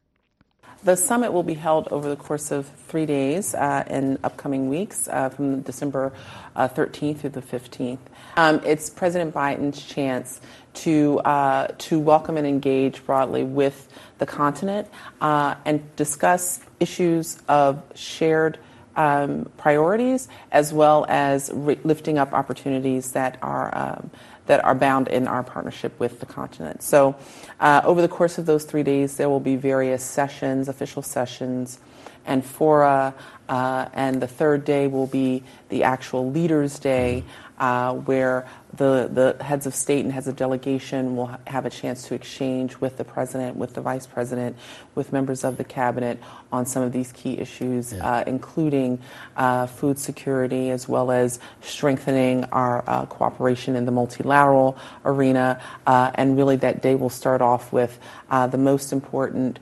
The 0.85 0.95
summit 0.95 1.33
will 1.33 1.41
be 1.41 1.55
held 1.55 1.87
over 1.89 2.07
the 2.07 2.15
course 2.15 2.51
of 2.51 2.67
three 2.67 3.07
days 3.07 3.55
uh, 3.55 3.85
in 3.89 4.19
upcoming 4.23 4.69
weeks, 4.69 5.07
uh, 5.07 5.29
from 5.29 5.61
December 5.61 6.13
uh, 6.55 6.67
13th 6.67 7.17
through 7.17 7.31
the 7.31 7.41
15th. 7.41 7.97
Um, 8.37 8.61
it's 8.63 8.91
President 8.91 9.33
Biden's 9.33 9.83
chance 9.83 10.39
to 10.75 11.17
uh, 11.21 11.69
to 11.79 11.97
welcome 11.99 12.37
and 12.37 12.45
engage 12.45 13.03
broadly 13.03 13.43
with 13.43 13.91
the 14.19 14.27
continent 14.27 14.87
uh, 15.21 15.55
and 15.65 15.81
discuss 15.95 16.59
issues 16.79 17.39
of 17.47 17.81
shared 17.95 18.59
priorities 18.95 20.27
as 20.51 20.73
well 20.73 21.05
as 21.09 21.51
lifting 21.51 22.17
up 22.17 22.33
opportunities 22.33 23.11
that 23.11 23.37
are 23.41 23.75
um, 23.77 24.09
that 24.45 24.63
are 24.63 24.75
bound 24.75 25.07
in 25.07 25.27
our 25.27 25.43
partnership 25.43 25.99
with 25.99 26.19
the 26.19 26.25
continent. 26.25 26.83
So, 26.83 27.15
uh, 27.59 27.81
over 27.83 28.01
the 28.01 28.07
course 28.07 28.37
of 28.37 28.45
those 28.45 28.63
three 28.63 28.83
days, 28.83 29.17
there 29.17 29.29
will 29.29 29.39
be 29.39 29.55
various 29.55 30.03
sessions, 30.03 30.69
official 30.69 31.01
sessions, 31.01 31.79
and 32.25 32.45
fora. 32.45 33.13
Uh, 33.47 33.87
and 33.93 34.21
the 34.21 34.27
third 34.27 34.65
day 34.65 34.87
will 34.87 35.07
be 35.07 35.43
the 35.69 35.83
actual 35.83 36.31
Leaders' 36.31 36.79
Day, 36.79 37.23
uh, 37.59 37.93
where 37.93 38.47
the, 38.77 39.09
the 39.37 39.43
heads 39.43 39.65
of 39.65 39.75
state 39.75 40.03
and 40.03 40.13
heads 40.13 40.27
of 40.27 40.35
delegation 40.35 41.15
will 41.15 41.29
have 41.47 41.65
a 41.65 41.69
chance 41.69 42.07
to 42.07 42.15
exchange 42.15 42.79
with 42.79 42.97
the 42.97 43.03
president, 43.03 43.57
with 43.57 43.73
the 43.73 43.81
vice 43.81 44.07
president, 44.07 44.55
with 44.95 45.11
members 45.11 45.43
of 45.43 45.57
the 45.57 45.63
cabinet 45.63 46.19
on 46.51 46.65
some 46.65 46.83
of 46.83 46.91
these 46.91 47.11
key 47.11 47.37
issues, 47.37 47.93
yeah. 47.93 48.19
uh, 48.19 48.23
including 48.27 48.99
uh, 49.37 49.67
food 49.67 49.99
security 49.99 50.69
as 50.71 50.87
well 50.87 51.11
as 51.11 51.39
strengthening 51.61 52.43
our 52.45 52.83
uh, 52.87 53.05
cooperation 53.05 53.75
in 53.75 53.85
the 53.85 53.91
multilateral 53.91 54.77
arena. 55.03 55.61
Uh, 55.85 56.11
and 56.15 56.37
really, 56.37 56.55
that 56.55 56.81
day 56.81 56.95
will 56.95 57.09
start 57.09 57.41
off 57.41 57.71
with 57.73 57.99
uh, 58.29 58.47
the 58.47 58.57
most 58.57 58.91
important 58.91 59.59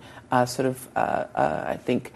sort 0.48 0.65
of, 0.65 0.88
I 0.96 1.77
think, 1.86 2.12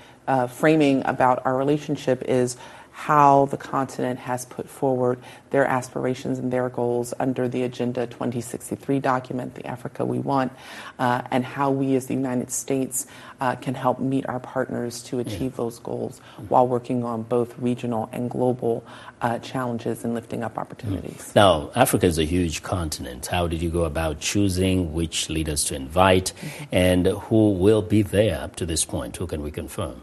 framing 0.50 1.04
about 1.06 1.46
our 1.46 1.56
relationship 1.56 2.24
is 2.24 2.58
how 2.98 3.46
the 3.46 3.58
continent 3.58 4.18
has 4.18 4.44
put 4.46 4.68
forward 4.68 5.20
their 5.52 5.68
aspirations 5.68 6.40
and 6.40 6.52
their 6.52 6.68
goals 6.68 7.14
under 7.20 7.48
the 7.48 7.62
Agenda 7.62 8.08
2063 8.08 9.00
document, 9.00 9.54
the 9.54 9.68
Africa 9.68 10.04
We 10.04 10.18
Want, 10.18 10.52
uh, 10.98 11.22
and 11.30 11.46
how 11.46 11.70
we 11.70 11.96
as 11.96 12.08
the 12.08 12.16
United 12.16 12.50
States 12.50 13.06
uh, 13.40 13.56
can 13.56 13.76
help 13.76 14.00
meet 14.00 14.28
our 14.28 14.40
partners 14.40 15.04
to 15.04 15.20
achieve 15.20 15.52
yeah. 15.52 15.58
those 15.58 15.78
goals 15.78 16.20
while 16.50 16.68
working 16.68 17.04
on 17.04 17.22
both 17.22 17.56
regional 17.60 18.10
and 18.12 18.32
global 18.32 18.84
uh, 19.22 19.38
challenges 19.40 20.04
and 20.04 20.16
lifting 20.16 20.42
up 20.44 20.58
opportunities. 20.58 21.22
Mm. 21.22 21.36
Now, 21.36 21.72
Africa 21.76 22.08
is 22.08 22.18
a 22.18 22.26
huge 22.26 22.64
continent. 22.64 23.28
How 23.28 23.46
did 23.46 23.62
you 23.62 23.70
go 23.70 23.84
about 23.84 24.20
choosing 24.20 24.92
which 24.92 25.30
leaders 25.30 25.66
to 25.66 25.76
invite 25.76 26.34
mm-hmm. 26.36 26.64
and 26.72 27.06
who 27.06 27.52
will 27.52 27.84
be 27.84 28.02
there 28.02 28.40
up 28.42 28.56
to 28.56 28.66
this 28.66 28.86
point? 28.86 29.16
Who 29.18 29.28
can 29.28 29.44
we 29.44 29.52
confirm? 29.52 30.02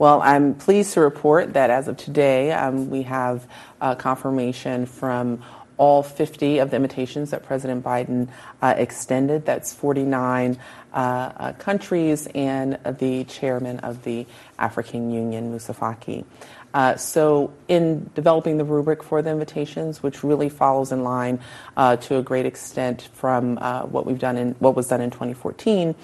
Well, 0.00 0.22
I'm 0.22 0.54
pleased 0.54 0.94
to 0.94 1.02
report 1.02 1.52
that 1.52 1.68
as 1.68 1.86
of 1.86 1.98
today, 1.98 2.52
um, 2.52 2.88
we 2.88 3.02
have 3.02 3.46
uh, 3.82 3.96
confirmation 3.96 4.86
from 4.86 5.42
all 5.76 6.02
50 6.02 6.60
of 6.60 6.70
the 6.70 6.76
invitations 6.76 7.32
that 7.32 7.42
President 7.42 7.84
Biden 7.84 8.28
uh, 8.62 8.72
extended. 8.78 9.44
That's 9.44 9.74
49 9.74 10.56
uh, 10.92 10.96
uh, 10.96 11.52
countries 11.52 12.28
and 12.34 12.78
the 12.98 13.24
chairman 13.24 13.80
of 13.80 14.02
the 14.02 14.26
African 14.58 15.10
Union, 15.10 15.50
Moussa 15.50 15.74
Faki. 15.74 16.24
Uh, 16.72 16.96
so, 16.96 17.52
in 17.68 18.08
developing 18.14 18.56
the 18.56 18.64
rubric 18.64 19.02
for 19.02 19.22
the 19.22 19.30
invitations, 19.30 20.02
which 20.02 20.22
really 20.22 20.48
follows 20.48 20.92
in 20.92 21.02
line 21.02 21.40
uh, 21.76 21.96
to 21.96 22.16
a 22.16 22.22
great 22.22 22.46
extent 22.46 23.08
from 23.14 23.58
uh, 23.58 23.82
what 23.82 24.06
we've 24.06 24.18
done 24.18 24.36
in 24.36 24.54
what 24.60 24.76
was 24.76 24.88
done 24.88 25.00
in 25.00 25.10
2014, 25.10 25.94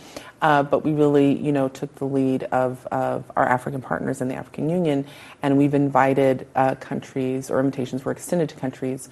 uh, 0.42 0.62
but 0.64 0.84
we 0.84 0.92
really, 0.92 1.38
you 1.38 1.52
know, 1.52 1.68
took 1.68 1.94
the 1.96 2.04
lead 2.04 2.44
of, 2.44 2.86
of, 2.90 3.30
our 3.36 3.46
African 3.46 3.80
partners 3.80 4.20
in 4.20 4.28
the 4.28 4.34
African 4.34 4.68
Union, 4.68 5.04
and 5.42 5.56
we've 5.56 5.74
invited 5.74 6.46
uh, 6.56 6.74
countries 6.74 7.50
or 7.50 7.60
invitations 7.60 8.04
were 8.04 8.12
extended 8.12 8.48
to 8.48 8.56
countries 8.56 9.08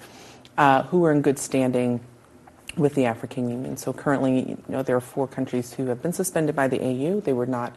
uh, 0.57 0.83
who 0.83 1.05
are 1.05 1.11
in 1.11 1.21
good 1.21 1.39
standing 1.39 2.01
with 2.77 2.95
the 2.95 3.05
African 3.05 3.49
Union. 3.49 3.77
So 3.77 3.93
currently, 3.93 4.49
you 4.49 4.57
know, 4.67 4.83
there 4.83 4.95
are 4.95 5.01
four 5.01 5.27
countries 5.27 5.73
who 5.73 5.85
have 5.87 6.01
been 6.01 6.13
suspended 6.13 6.55
by 6.55 6.67
the 6.67 6.81
AU. 6.81 7.21
They 7.21 7.33
were 7.33 7.45
not 7.45 7.75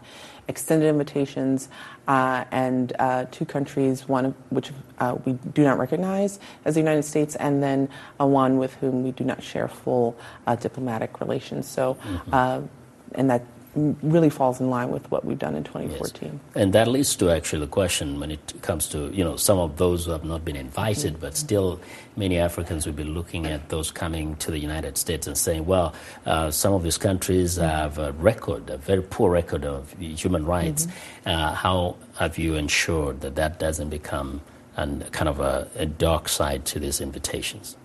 extended 0.49 0.89
invitations, 0.89 1.69
uh, 2.09 2.45
and 2.51 2.93
uh, 2.99 3.27
two 3.31 3.45
countries, 3.45 4.09
one 4.09 4.27
of 4.27 4.35
which 4.51 4.71
uh, 4.99 5.17
we 5.25 5.35
do 5.55 5.63
not 5.63 5.79
recognize 5.79 6.41
as 6.65 6.75
the 6.75 6.81
United 6.81 7.05
States, 7.05 7.37
and 7.37 7.63
then 7.63 7.89
one 8.17 8.59
with 8.59 8.75
whom 8.75 9.05
we 9.05 9.13
do 9.13 9.25
not 9.25 9.43
share 9.43 9.69
full 9.69 10.17
uh, 10.47 10.57
diplomatic 10.57 11.21
relations. 11.21 11.69
So, 11.69 11.95
mm-hmm. 11.95 12.67
And 13.15 13.31
that 13.31 13.43
really 13.75 14.31
falls 14.31 14.61
in 14.61 14.71
line 14.71 14.91
with 14.91 15.09
what 15.11 15.25
we've 15.25 15.39
done 15.39 15.55
in 15.55 15.63
2014. 15.63 16.33
Yes. 16.33 16.41
And 16.55 16.73
that 16.73 16.89
leads 16.89 17.15
to 17.17 17.31
actually 17.31 17.61
the 17.61 17.71
question 17.71 18.19
when 18.19 18.31
it 18.31 18.55
comes 18.63 18.89
to, 18.89 19.11
you 19.13 19.23
know, 19.23 19.37
some 19.37 19.59
of 19.59 19.77
those 19.77 20.07
who 20.07 20.13
have 20.13 20.25
not 20.25 20.45
been 20.45 20.57
invited, 20.57 21.13
mm-hmm. 21.13 21.21
but 21.21 21.37
still 21.37 21.81
many 22.17 22.39
Africans 22.39 22.87
will 22.87 22.95
be 22.95 23.05
looking 23.05 23.47
at 23.47 23.69
those 23.69 23.91
coming 23.91 24.37
to 24.37 24.51
the 24.51 24.59
United 24.59 24.97
States 24.97 25.27
and 25.27 25.37
saying, 25.37 25.67
well, 25.67 25.95
uh, 26.27 26.51
some 26.51 26.73
of 26.73 26.83
these 26.83 26.99
countries 26.99 27.57
mm-hmm. 27.57 27.69
have 27.69 27.99
a 27.99 28.13
record, 28.13 28.69
a 28.71 28.79
very 28.79 29.03
poor 29.03 29.31
record 29.31 29.65
of 29.65 29.93
human 29.99 30.45
rights. 30.45 30.87
Mm-hmm. 30.87 31.29
Uh, 31.29 31.55
how 31.55 31.97
have 32.19 32.39
you 32.39 32.55
ensured 32.55 33.21
that 33.21 33.37
that 33.37 33.59
doesn't 33.59 33.91
become 33.91 34.41
an, 34.77 35.05
kind 35.13 35.29
of 35.29 35.41
a, 35.41 35.69
a 35.77 35.87
dark 35.87 36.29
side 36.29 36.65
to 36.67 36.81
these 36.81 37.01
invitations? 37.01 37.77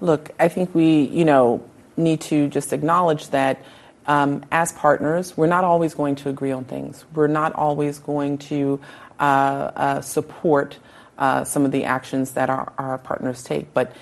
Look, 0.00 0.30
I 0.38 0.48
think 0.48 0.74
we, 0.74 1.02
you 1.02 1.24
know, 1.24 1.62
need 1.96 2.20
to 2.22 2.48
just 2.48 2.72
acknowledge 2.72 3.28
that 3.28 3.62
um, 4.06 4.44
as 4.50 4.72
partners, 4.72 5.36
we're 5.36 5.46
not 5.46 5.64
always 5.64 5.94
going 5.94 6.16
to 6.16 6.28
agree 6.28 6.52
on 6.52 6.64
things. 6.64 7.04
We're 7.14 7.26
not 7.26 7.52
always 7.54 7.98
going 7.98 8.38
to 8.38 8.80
uh, 9.18 9.22
uh, 9.22 10.00
support 10.00 10.78
uh, 11.18 11.44
some 11.44 11.64
of 11.64 11.72
the 11.72 11.84
actions 11.84 12.32
that 12.32 12.48
our, 12.50 12.72
our 12.78 12.98
partners 12.98 13.42
take. 13.42 13.72
But 13.74 13.94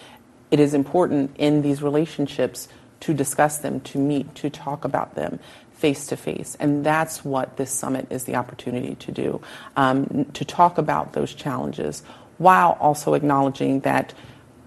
it 0.50 0.60
is 0.60 0.72
important 0.72 1.32
in 1.36 1.62
these 1.62 1.82
relationships 1.82 2.68
to 3.00 3.14
discuss 3.14 3.58
them, 3.58 3.80
to 3.80 3.98
meet, 3.98 4.34
to 4.36 4.50
talk 4.50 4.84
about 4.84 5.14
them 5.14 5.38
face 5.78 6.06
to 6.08 6.16
face. 6.16 6.56
And 6.58 6.84
that's 6.84 7.24
what 7.24 7.56
this 7.56 7.70
summit 7.70 8.08
is 8.10 8.24
the 8.24 8.34
opportunity 8.34 8.96
to 8.96 9.12
do 9.12 9.40
um, 9.76 10.26
to 10.34 10.44
talk 10.44 10.76
about 10.76 11.12
those 11.12 11.32
challenges 11.32 12.02
while 12.38 12.76
also 12.80 13.14
acknowledging 13.14 13.80
that 13.80 14.12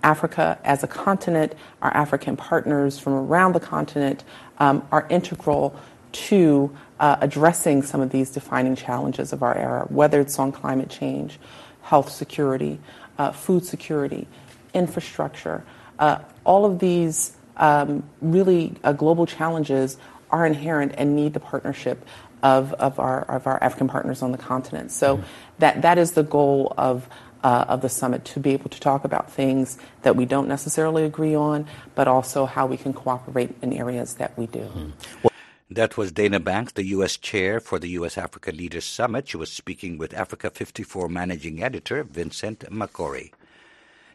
Africa 0.03 0.59
as 0.63 0.83
a 0.83 0.87
continent, 0.87 1.53
our 1.81 1.93
African 1.95 2.35
partners 2.37 2.99
from 2.99 3.13
around 3.13 3.53
the 3.53 3.59
continent 3.59 4.23
um, 4.57 4.87
are 4.91 5.07
integral 5.09 5.75
to 6.11 6.75
uh, 6.99 7.17
addressing 7.21 7.81
some 7.81 8.01
of 8.01 8.11
these 8.11 8.29
defining 8.29 8.75
challenges 8.75 9.33
of 9.33 9.43
our 9.43 9.57
era, 9.57 9.85
whether 9.89 10.19
it's 10.19 10.37
on 10.39 10.51
climate 10.51 10.89
change, 10.89 11.39
health 11.83 12.09
security, 12.09 12.79
uh, 13.17 13.31
food 13.31 13.65
security, 13.65 14.27
infrastructure. 14.73 15.63
Uh, 15.99 16.19
all 16.43 16.65
of 16.65 16.79
these 16.79 17.35
um, 17.57 18.03
really 18.21 18.75
uh, 18.83 18.93
global 18.93 19.25
challenges 19.25 19.97
are 20.29 20.45
inherent 20.45 20.93
and 20.97 21.15
need 21.15 21.33
the 21.33 21.39
partnership 21.39 22.05
of, 22.43 22.73
of, 22.73 22.99
our, 22.99 23.21
of 23.23 23.47
our 23.47 23.61
African 23.63 23.87
partners 23.87 24.21
on 24.21 24.31
the 24.31 24.37
continent. 24.37 24.91
So 24.91 25.17
mm-hmm. 25.17 25.25
that, 25.59 25.81
that 25.83 25.97
is 25.97 26.13
the 26.13 26.23
goal 26.23 26.73
of 26.77 27.07
uh, 27.43 27.65
of 27.67 27.81
the 27.81 27.89
summit 27.89 28.25
to 28.25 28.39
be 28.39 28.51
able 28.51 28.69
to 28.69 28.79
talk 28.79 29.03
about 29.03 29.31
things 29.31 29.77
that 30.03 30.15
we 30.15 30.25
don't 30.25 30.47
necessarily 30.47 31.03
agree 31.03 31.35
on, 31.35 31.65
but 31.95 32.07
also 32.07 32.45
how 32.45 32.65
we 32.65 32.77
can 32.77 32.93
cooperate 32.93 33.55
in 33.61 33.73
areas 33.73 34.15
that 34.15 34.37
we 34.37 34.47
do. 34.47 34.59
Mm-hmm. 34.59 34.89
Well, 35.23 35.31
that 35.69 35.97
was 35.97 36.11
Dana 36.11 36.39
Banks, 36.39 36.73
the 36.73 36.83
U.S. 36.97 37.17
chair 37.17 37.59
for 37.59 37.79
the 37.79 37.89
U.S. 37.89 38.17
Africa 38.17 38.51
Leaders 38.51 38.85
Summit. 38.85 39.29
She 39.29 39.37
was 39.37 39.51
speaking 39.51 39.97
with 39.97 40.13
Africa 40.13 40.49
54 40.49 41.07
managing 41.07 41.63
editor 41.63 42.03
Vincent 42.03 42.59
Makori. 42.69 43.31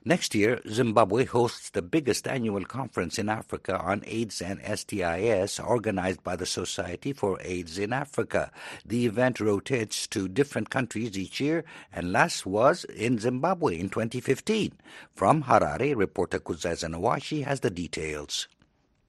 Next 0.08 0.36
year, 0.36 0.60
Zimbabwe 0.68 1.24
hosts 1.24 1.70
the 1.70 1.82
biggest 1.82 2.28
annual 2.28 2.64
conference 2.64 3.18
in 3.18 3.28
Africa 3.28 3.76
on 3.76 4.04
AIDS 4.06 4.40
and 4.40 4.60
STIs 4.62 5.58
organized 5.58 6.22
by 6.22 6.36
the 6.36 6.46
Society 6.46 7.12
for 7.12 7.40
AIDS 7.42 7.76
in 7.76 7.92
Africa. 7.92 8.52
The 8.84 9.04
event 9.06 9.40
rotates 9.40 10.06
to 10.06 10.28
different 10.28 10.70
countries 10.70 11.18
each 11.18 11.40
year 11.40 11.64
and 11.92 12.12
last 12.12 12.46
was 12.46 12.84
in 12.84 13.18
Zimbabwe 13.18 13.80
in 13.80 13.88
2015. 13.88 14.74
From 15.10 15.42
Harare, 15.42 15.96
reporter 15.96 16.38
Kudzai 16.38 16.76
Zinavashe 16.76 17.42
has 17.42 17.58
the 17.58 17.70
details. 17.70 18.46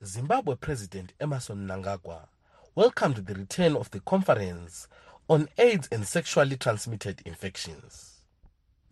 Zimbabwe 0.04 0.56
President 0.56 1.14
Emmerson 1.22 1.68
Mnangagwa 1.68 2.22
welcomed 2.74 3.18
the 3.18 3.36
return 3.36 3.76
of 3.76 3.92
the 3.92 4.00
conference 4.00 4.88
on 5.30 5.48
AIDS 5.60 5.88
and 5.92 6.08
sexually 6.08 6.58
transmitted 6.58 7.22
infections. 7.24 8.16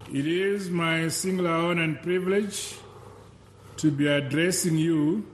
It 0.02 0.28
is 0.28 0.70
my 0.70 1.08
singular 1.08 1.50
honor 1.50 1.82
and 1.82 2.02
privilege 2.02 2.76
to 3.78 3.90
be 3.90 4.08
addressing 4.08 4.78
you 4.78 5.26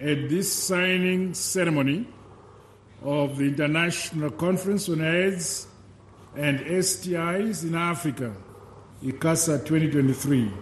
at 0.00 0.28
this 0.28 0.52
signing 0.52 1.34
ceremony 1.34 2.06
of 3.02 3.36
the 3.38 3.44
International 3.44 4.30
Conference 4.30 4.88
on 4.88 5.00
AIDS 5.00 5.66
and 6.36 6.60
STIs 6.60 7.64
in 7.64 7.74
Africa, 7.74 8.36
ICASA 9.02 9.66
2023 9.66 10.52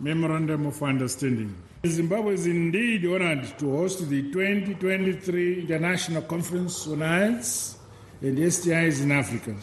Memorandum 0.00 0.66
of 0.66 0.82
Understanding. 0.82 1.54
Zimbabwe 1.86 2.34
is 2.34 2.46
indeed 2.46 3.06
honored 3.06 3.56
to 3.58 3.76
host 3.76 4.08
the 4.08 4.32
2023 4.32 5.60
International 5.60 6.22
Conference 6.22 6.88
on 6.88 7.02
AIDS 7.02 7.78
and 8.20 8.36
STIs 8.36 9.02
in 9.02 9.12
Africa. 9.12 9.54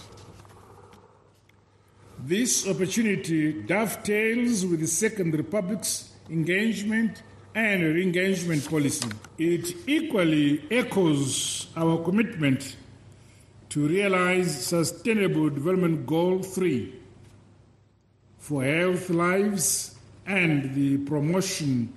This 2.20 2.68
opportunity 2.68 3.54
dovetails 3.54 4.66
with 4.66 4.80
the 4.80 4.88
Second 4.88 5.36
Republic's 5.36 6.10
engagement 6.32 7.22
and 7.54 7.84
re 7.84 8.02
engagement 8.02 8.68
policy. 8.68 9.08
It 9.38 9.76
equally 9.88 10.64
echoes 10.72 11.68
our 11.78 12.04
commitment 12.04 12.76
to 13.70 13.88
realize 13.88 14.66
Sustainable 14.66 15.52
Development 15.52 16.08
Goal 16.08 16.42
3 16.42 16.94
for 18.40 18.64
health, 18.64 19.12
lives, 19.12 19.96
and 20.26 20.74
the 20.74 20.98
promotion 21.06 21.94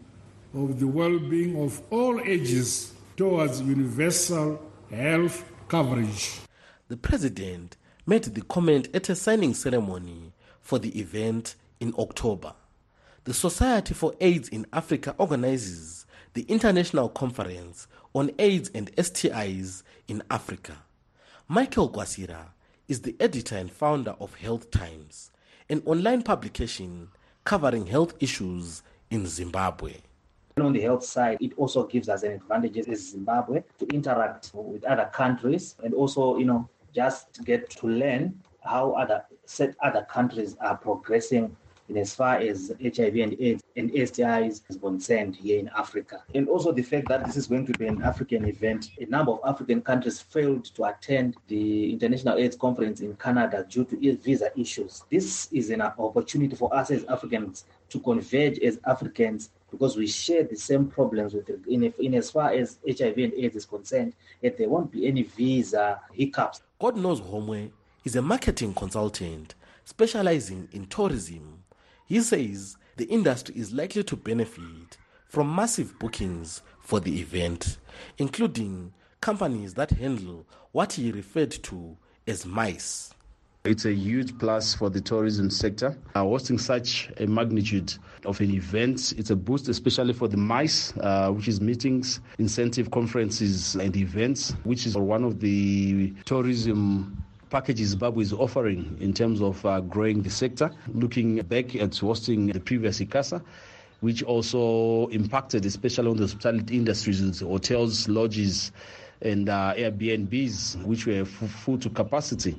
of 0.53 0.79
the 0.81 0.87
well 0.87 1.19
being 1.19 1.63
of 1.63 1.81
all 1.91 2.21
ages 2.21 2.93
towards 3.17 3.63
universal 3.63 4.61
health 4.91 5.45
coverage. 5.69 6.41
The 6.89 6.99
president 6.99 7.77
made 8.07 8.25
the 8.25 8.43
comment 8.43 8.89
at 8.95 9.09
a 9.09 9.15
signing 9.15 9.55
ceremony 9.55 10.33
for 10.61 10.79
the 10.79 10.99
event 11.01 11.57
in 11.81 11.95
October. 11.99 12.55
The 13.25 13.35
Society 13.35 13.95
for 13.95 14.15
AIDS 14.21 14.49
in 14.49 14.67
Africa 14.73 15.15
organizes 15.19 16.07
the 16.35 16.43
International 16.43 17.09
Conference 17.09 17.87
on 18.15 18.31
AIDS 18.39 18.71
and 18.75 18.91
STIs 18.97 19.83
in 20.09 20.23
Africa. 20.31 20.77
Michael 21.49 21.91
Gwarisa 21.91 22.47
is 22.89 23.03
the 23.03 23.17
editor 23.21 23.57
and 23.57 23.71
founder 23.71 24.15
of 24.21 24.35
Health 24.35 24.71
Times, 24.71 25.31
an 25.69 25.83
online 25.85 26.23
publication 26.23 27.09
covering 27.45 27.87
health 27.87 28.15
issues 28.21 28.83
in 29.11 29.27
Zimbabwe. 29.27 29.95
On 30.57 30.73
the 30.73 30.81
health 30.81 31.05
side, 31.05 31.39
it 31.41 31.53
also 31.57 31.87
gives 31.87 32.09
us 32.09 32.23
an 32.23 32.33
advantage 32.33 32.79
as 32.89 33.11
Zimbabwe 33.11 33.63
to 33.79 33.87
interact 33.87 34.51
with 34.53 34.85
other 34.85 35.09
countries 35.13 35.77
and 35.83 35.95
also, 35.95 36.37
you 36.37 36.45
know, 36.45 36.69
just 36.95 37.45
get 37.45 37.71
to 37.71 37.87
learn 37.87 38.41
how 38.65 38.93
other 38.93 39.25
set 39.47 39.75
other 39.83 40.03
countries 40.03 40.57
are 40.61 40.77
progressing 40.77 41.57
in 41.91 41.97
as 41.97 42.15
far 42.15 42.37
as 42.37 42.73
HIV 42.81 43.17
and 43.17 43.37
AIDS 43.41 43.63
and 43.77 43.91
STIs 43.91 44.63
is 44.69 44.77
concerned 44.77 45.35
here 45.35 45.59
in 45.59 45.69
Africa. 45.77 46.23
And 46.35 46.49
also 46.49 46.71
the 46.73 46.83
fact 46.83 47.09
that 47.09 47.27
this 47.27 47.37
is 47.37 47.49
going 47.49 47.67
to 47.67 47.73
be 47.73 47.87
an 47.87 48.01
African 48.03 48.45
event. 48.45 48.91
A 49.01 49.07
number 49.07 49.33
of 49.33 49.41
African 49.45 49.83
countries 49.83 50.21
failed 50.21 50.67
to 50.77 50.85
attend 50.85 51.37
the 51.49 51.93
International 51.93 52.39
AIDS 52.39 52.57
Conference 52.57 53.01
in 53.01 53.17
Canada 53.17 53.67
due 53.69 53.85
to 53.87 54.17
visa 54.17 54.51
issues. 54.57 55.03
This 55.11 55.49
is 55.53 55.71
an 55.71 55.83
opportunity 55.83 56.55
for 56.55 56.73
us 56.75 56.91
as 56.93 57.05
Africans 57.07 57.65
to 57.89 57.99
converge 57.99 58.61
as 58.61 58.79
Africans 58.87 59.51
because 59.71 59.97
we 59.97 60.07
share 60.07 60.45
the 60.45 60.57
same 60.57 60.87
problems 60.87 61.35
with 61.35 61.49
in, 61.69 61.93
in 61.99 62.15
as 62.15 62.31
far 62.31 62.53
as 62.53 62.79
HIV 62.87 63.19
and 63.19 63.35
AIDS 63.35 63.57
is 63.57 63.67
concerned, 63.67 64.15
and 64.43 64.55
there 64.59 64.69
won't 64.69 64.91
be 64.91 65.07
any 65.07 65.23
visa 65.23 66.01
hiccups. 66.13 66.63
God 66.81 66.97
knows 66.97 67.21
Homwe 67.21 67.71
is 68.05 68.17
a 68.17 68.23
marketing 68.23 68.73
consultant 68.73 69.55
specializing 69.85 70.67
in 70.73 70.87
tourism 70.87 71.63
he 72.07 72.21
says 72.21 72.77
the 72.97 73.05
industry 73.05 73.55
is 73.57 73.73
likely 73.73 74.03
to 74.03 74.17
benefit 74.17 74.97
from 75.29 75.55
massive 75.55 75.97
bookings 75.99 76.63
for 76.81 76.99
the 76.99 77.21
event, 77.21 77.77
including 78.19 78.93
companies 79.21 79.75
that 79.75 79.91
handle 79.93 80.45
what 80.73 80.95
he 80.95 81.13
referred 81.13 81.51
to 81.51 81.97
as 82.27 82.45
MICE. 82.45 83.13
It's 83.63 83.85
a 83.85 83.93
huge 83.93 84.39
plus 84.39 84.73
for 84.73 84.89
the 84.89 85.03
tourism 85.03 85.51
sector. 85.51 85.95
Uh, 86.15 86.23
hosting 86.23 86.57
such 86.57 87.11
a 87.19 87.27
magnitude 87.27 87.93
of 88.25 88.41
an 88.41 88.51
event, 88.53 89.13
it's 89.19 89.29
a 89.29 89.37
boost, 89.37 89.69
especially 89.69 90.15
for 90.15 90.29
the 90.29 90.39
MICE, 90.39 90.95
uh, 90.97 91.31
which 91.31 91.47
is 91.47 91.61
meetings, 91.61 92.21
incentive 92.39 92.91
conferences, 92.91 93.75
and 93.75 93.95
events, 93.99 94.55
which 94.65 94.87
is 94.87 94.97
one 94.97 95.25
of 95.25 95.41
the 95.41 96.11
tourism 96.25 97.23
packages 97.51 97.91
Zimbabwe 97.91 98.23
is 98.23 98.33
offering 98.33 98.97
in 98.99 99.13
terms 99.13 99.43
of 99.43 99.67
uh, 99.67 99.81
growing 99.81 100.23
the 100.23 100.31
sector. 100.31 100.71
Looking 100.95 101.43
back 101.43 101.77
at 101.77 101.99
hosting 101.99 102.47
the 102.47 102.61
previous 102.61 102.99
ICASA, 103.01 103.43
which 104.01 104.23
also 104.23 105.09
impacted 105.09 105.67
especially 105.67 106.09
on 106.09 106.17
the 106.17 106.23
hospitality 106.23 106.79
industries, 106.79 107.41
hotels, 107.41 108.09
lodges, 108.09 108.73
and 109.21 109.51
uh, 109.51 109.75
Airbnbs, 109.77 110.83
which 110.85 111.07
were 111.07 111.27
full 111.27 111.77
to 111.77 111.91
capacity. 111.91 112.57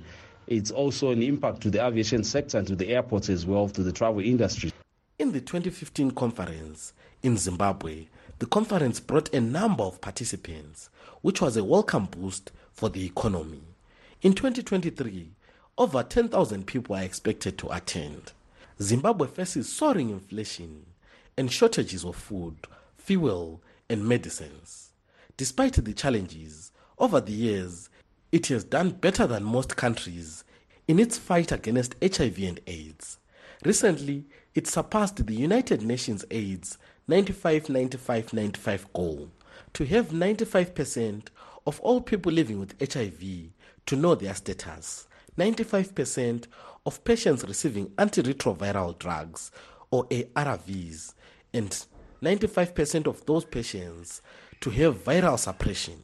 It's 0.51 0.69
also 0.69 1.11
an 1.11 1.23
impact 1.23 1.61
to 1.61 1.69
the 1.69 1.81
aviation 1.81 2.25
sector 2.25 2.57
and 2.57 2.67
to 2.67 2.75
the 2.75 2.89
airports 2.89 3.29
as 3.29 3.45
well, 3.45 3.69
to 3.69 3.83
the 3.83 3.93
travel 3.93 4.19
industry. 4.19 4.73
In 5.17 5.31
the 5.31 5.39
2015 5.39 6.11
conference 6.11 6.91
in 7.23 7.37
Zimbabwe, 7.37 8.07
the 8.39 8.45
conference 8.47 8.99
brought 8.99 9.33
a 9.33 9.39
number 9.39 9.85
of 9.85 10.01
participants, 10.01 10.89
which 11.21 11.39
was 11.39 11.55
a 11.55 11.63
welcome 11.63 12.03
boost 12.07 12.51
for 12.73 12.89
the 12.89 13.05
economy. 13.05 13.61
In 14.23 14.33
2023, 14.33 15.29
over 15.77 16.03
10,000 16.03 16.67
people 16.67 16.97
are 16.97 17.03
expected 17.03 17.57
to 17.57 17.73
attend. 17.73 18.33
Zimbabwe 18.81 19.29
faces 19.29 19.71
soaring 19.71 20.09
inflation 20.09 20.85
and 21.37 21.49
shortages 21.49 22.03
of 22.03 22.17
food, 22.17 22.57
fuel, 22.97 23.61
and 23.87 24.05
medicines. 24.05 24.91
Despite 25.37 25.75
the 25.75 25.93
challenges, 25.93 26.73
over 26.99 27.21
the 27.21 27.31
years, 27.31 27.89
it 28.31 28.47
has 28.47 28.63
done 28.63 28.91
better 28.91 29.27
than 29.27 29.43
most 29.43 29.75
countries 29.75 30.43
in 30.87 30.99
its 30.99 31.17
fight 31.17 31.51
against 31.51 31.95
HIV 32.01 32.37
and 32.39 32.59
AIDS. 32.67 33.17
Recently, 33.63 34.25
it 34.55 34.67
surpassed 34.67 35.25
the 35.25 35.35
United 35.35 35.81
Nations 35.81 36.25
AIDS 36.31 36.77
95 37.07 37.69
95 37.69 38.33
95 38.33 38.93
goal 38.93 39.29
to 39.73 39.85
have 39.85 40.07
95% 40.09 41.27
of 41.67 41.79
all 41.81 42.01
people 42.01 42.31
living 42.31 42.59
with 42.59 42.75
HIV 42.93 43.49
to 43.85 43.95
know 43.95 44.15
their 44.15 44.33
status. 44.33 45.07
95% 45.37 46.45
of 46.85 47.03
patients 47.03 47.43
receiving 47.43 47.87
antiretroviral 47.91 48.97
drugs 48.97 49.51
or 49.91 50.05
ARVs 50.07 51.13
and 51.53 51.85
95% 52.21 53.07
of 53.07 53.25
those 53.25 53.45
patients 53.45 54.21
to 54.61 54.69
have 54.69 55.03
viral 55.03 55.37
suppression. 55.37 56.03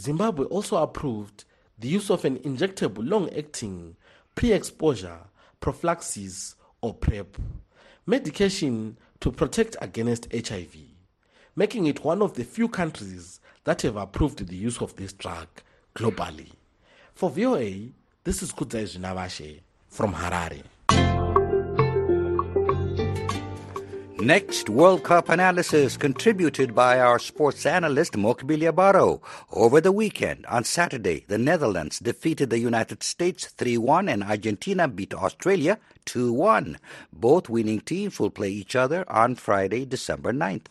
Zimbabwe 0.00 0.46
also 0.46 0.76
approved 0.76 1.44
the 1.84 1.90
use 1.90 2.08
of 2.08 2.24
an 2.24 2.38
injectable 2.38 3.06
long 3.06 3.28
acting 3.36 3.94
pre 4.34 4.54
exposure 4.54 5.18
prophylaxis 5.60 6.54
or 6.80 6.94
PrEP 6.94 7.36
medication 8.06 8.96
to 9.20 9.30
protect 9.30 9.76
against 9.82 10.32
HIV, 10.32 10.74
making 11.54 11.84
it 11.84 12.02
one 12.02 12.22
of 12.22 12.32
the 12.36 12.44
few 12.44 12.68
countries 12.68 13.38
that 13.64 13.82
have 13.82 13.96
approved 13.96 14.46
the 14.46 14.56
use 14.56 14.80
of 14.80 14.96
this 14.96 15.12
drug 15.12 15.46
globally. 15.94 16.52
For 17.12 17.28
VOA, 17.28 17.90
this 18.24 18.42
is 18.42 18.50
Kudzai 18.50 18.84
Zinavashe 18.84 19.60
from 19.86 20.14
Harare. 20.14 20.62
Next, 24.24 24.70
World 24.70 25.02
Cup 25.02 25.28
analysis 25.28 25.98
contributed 25.98 26.74
by 26.74 26.98
our 26.98 27.18
sports 27.18 27.66
analyst 27.66 28.14
Mokbilia 28.14 28.74
Baro. 28.74 29.20
Over 29.52 29.82
the 29.82 29.92
weekend, 29.92 30.46
on 30.46 30.64
Saturday, 30.64 31.26
the 31.28 31.36
Netherlands 31.36 31.98
defeated 31.98 32.48
the 32.48 32.58
United 32.58 33.02
States 33.02 33.52
3-1 33.58 34.10
and 34.10 34.24
Argentina 34.24 34.88
beat 34.88 35.12
Australia 35.12 35.78
2-1. 36.06 36.76
Both 37.12 37.50
winning 37.50 37.80
teams 37.80 38.18
will 38.18 38.30
play 38.30 38.48
each 38.48 38.74
other 38.74 39.04
on 39.12 39.34
Friday, 39.34 39.84
December 39.84 40.32
9th. 40.32 40.68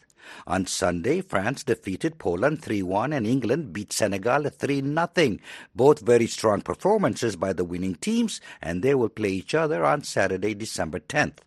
On 0.48 0.66
Sunday, 0.66 1.22
France 1.22 1.64
defeated 1.64 2.18
Poland 2.18 2.64
3-1 2.64 3.16
and 3.16 3.28
England 3.28 3.72
beat 3.72 3.94
Senegal 3.94 4.46
3-0. 4.46 5.40
Both 5.76 6.00
very 6.00 6.26
strong 6.26 6.62
performances 6.62 7.36
by 7.36 7.54
the 7.54 7.66
winning 7.66 7.96
teams 7.96 8.42
and 8.64 8.82
they 8.82 8.96
will 8.96 9.10
play 9.10 9.30
each 9.30 9.54
other 9.54 9.86
on 9.86 10.04
Saturday, 10.04 10.56
December 10.56 11.02
10th. 11.02 11.38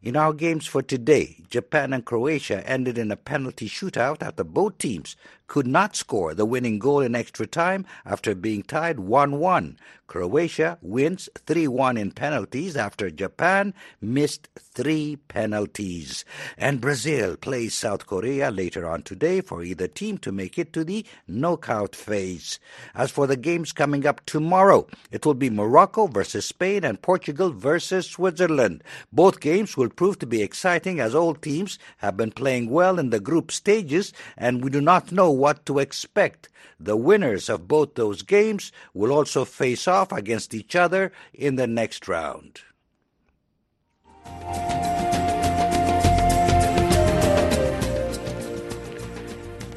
In 0.00 0.14
our 0.14 0.32
games 0.32 0.64
for 0.64 0.80
today, 0.80 1.38
Japan 1.50 1.92
and 1.92 2.04
Croatia 2.04 2.64
ended 2.64 2.98
in 2.98 3.10
a 3.10 3.16
penalty 3.16 3.68
shootout 3.68 4.22
after 4.22 4.44
both 4.44 4.78
teams 4.78 5.16
could 5.48 5.66
not 5.66 5.96
score 5.96 6.34
the 6.34 6.44
winning 6.44 6.78
goal 6.78 7.00
in 7.00 7.16
extra 7.16 7.46
time 7.46 7.84
after 8.04 8.34
being 8.34 8.62
tied 8.62 9.00
1 9.00 9.38
1. 9.40 9.78
Croatia 10.06 10.78
wins 10.80 11.28
3 11.46 11.66
1 11.66 11.96
in 11.96 12.10
penalties 12.12 12.76
after 12.76 13.10
Japan 13.10 13.74
missed 14.00 14.48
three 14.58 15.16
penalties. 15.28 16.24
And 16.56 16.80
Brazil 16.80 17.36
plays 17.36 17.74
South 17.74 18.06
Korea 18.06 18.50
later 18.50 18.88
on 18.88 19.02
today 19.02 19.40
for 19.40 19.62
either 19.62 19.88
team 19.88 20.18
to 20.18 20.32
make 20.32 20.58
it 20.58 20.72
to 20.74 20.84
the 20.84 21.04
knockout 21.26 21.96
phase. 21.96 22.60
As 22.94 23.10
for 23.10 23.26
the 23.26 23.36
games 23.36 23.72
coming 23.72 24.06
up 24.06 24.24
tomorrow, 24.24 24.86
it 25.10 25.26
will 25.26 25.34
be 25.34 25.50
Morocco 25.50 26.06
versus 26.06 26.46
Spain 26.46 26.84
and 26.84 27.02
Portugal 27.02 27.50
versus 27.50 28.06
Switzerland. 28.06 28.84
Both 29.12 29.40
games 29.40 29.76
will 29.88 29.94
prove 29.94 30.18
to 30.18 30.26
be 30.26 30.42
exciting 30.42 31.00
as 31.00 31.14
all 31.14 31.34
teams 31.34 31.78
have 31.98 32.14
been 32.14 32.30
playing 32.30 32.68
well 32.68 32.98
in 32.98 33.08
the 33.08 33.18
group 33.18 33.50
stages 33.50 34.12
and 34.36 34.62
we 34.62 34.68
do 34.68 34.82
not 34.82 35.10
know 35.10 35.30
what 35.30 35.64
to 35.64 35.78
expect. 35.78 36.50
The 36.78 36.94
winners 36.94 37.48
of 37.48 37.66
both 37.66 37.94
those 37.94 38.20
games 38.20 38.70
will 38.92 39.10
also 39.10 39.46
face 39.46 39.88
off 39.88 40.12
against 40.12 40.52
each 40.52 40.76
other 40.76 41.10
in 41.32 41.56
the 41.56 41.66
next 41.66 42.06
round. 42.06 42.60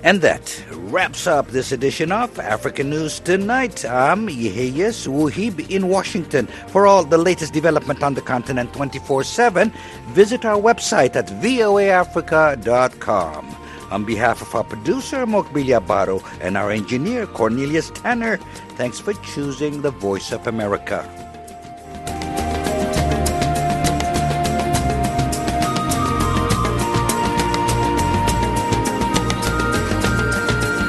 And 0.03 0.21
that 0.21 0.63
wraps 0.71 1.27
up 1.27 1.49
this 1.49 1.71
edition 1.71 2.11
of 2.11 2.39
African 2.39 2.89
News 2.89 3.19
Tonight. 3.19 3.85
I'm 3.85 4.27
Yeheyes 4.27 5.07
Wuhib 5.07 5.69
in 5.69 5.89
Washington. 5.89 6.47
For 6.69 6.87
all 6.87 7.03
the 7.03 7.19
latest 7.19 7.53
development 7.53 8.01
on 8.01 8.15
the 8.15 8.21
continent 8.21 8.73
24 8.73 9.23
7, 9.23 9.71
visit 10.07 10.43
our 10.43 10.59
website 10.59 11.15
at 11.15 11.27
voaafrica.com. 11.27 13.55
On 13.91 14.03
behalf 14.03 14.41
of 14.41 14.55
our 14.55 14.63
producer, 14.63 15.27
Mokbilia 15.27 15.85
Baro, 15.85 16.23
and 16.39 16.57
our 16.57 16.71
engineer, 16.71 17.27
Cornelius 17.27 17.91
Tanner, 17.91 18.37
thanks 18.77 18.99
for 18.99 19.13
choosing 19.13 19.83
the 19.83 19.91
Voice 19.91 20.31
of 20.31 20.47
America. 20.47 21.05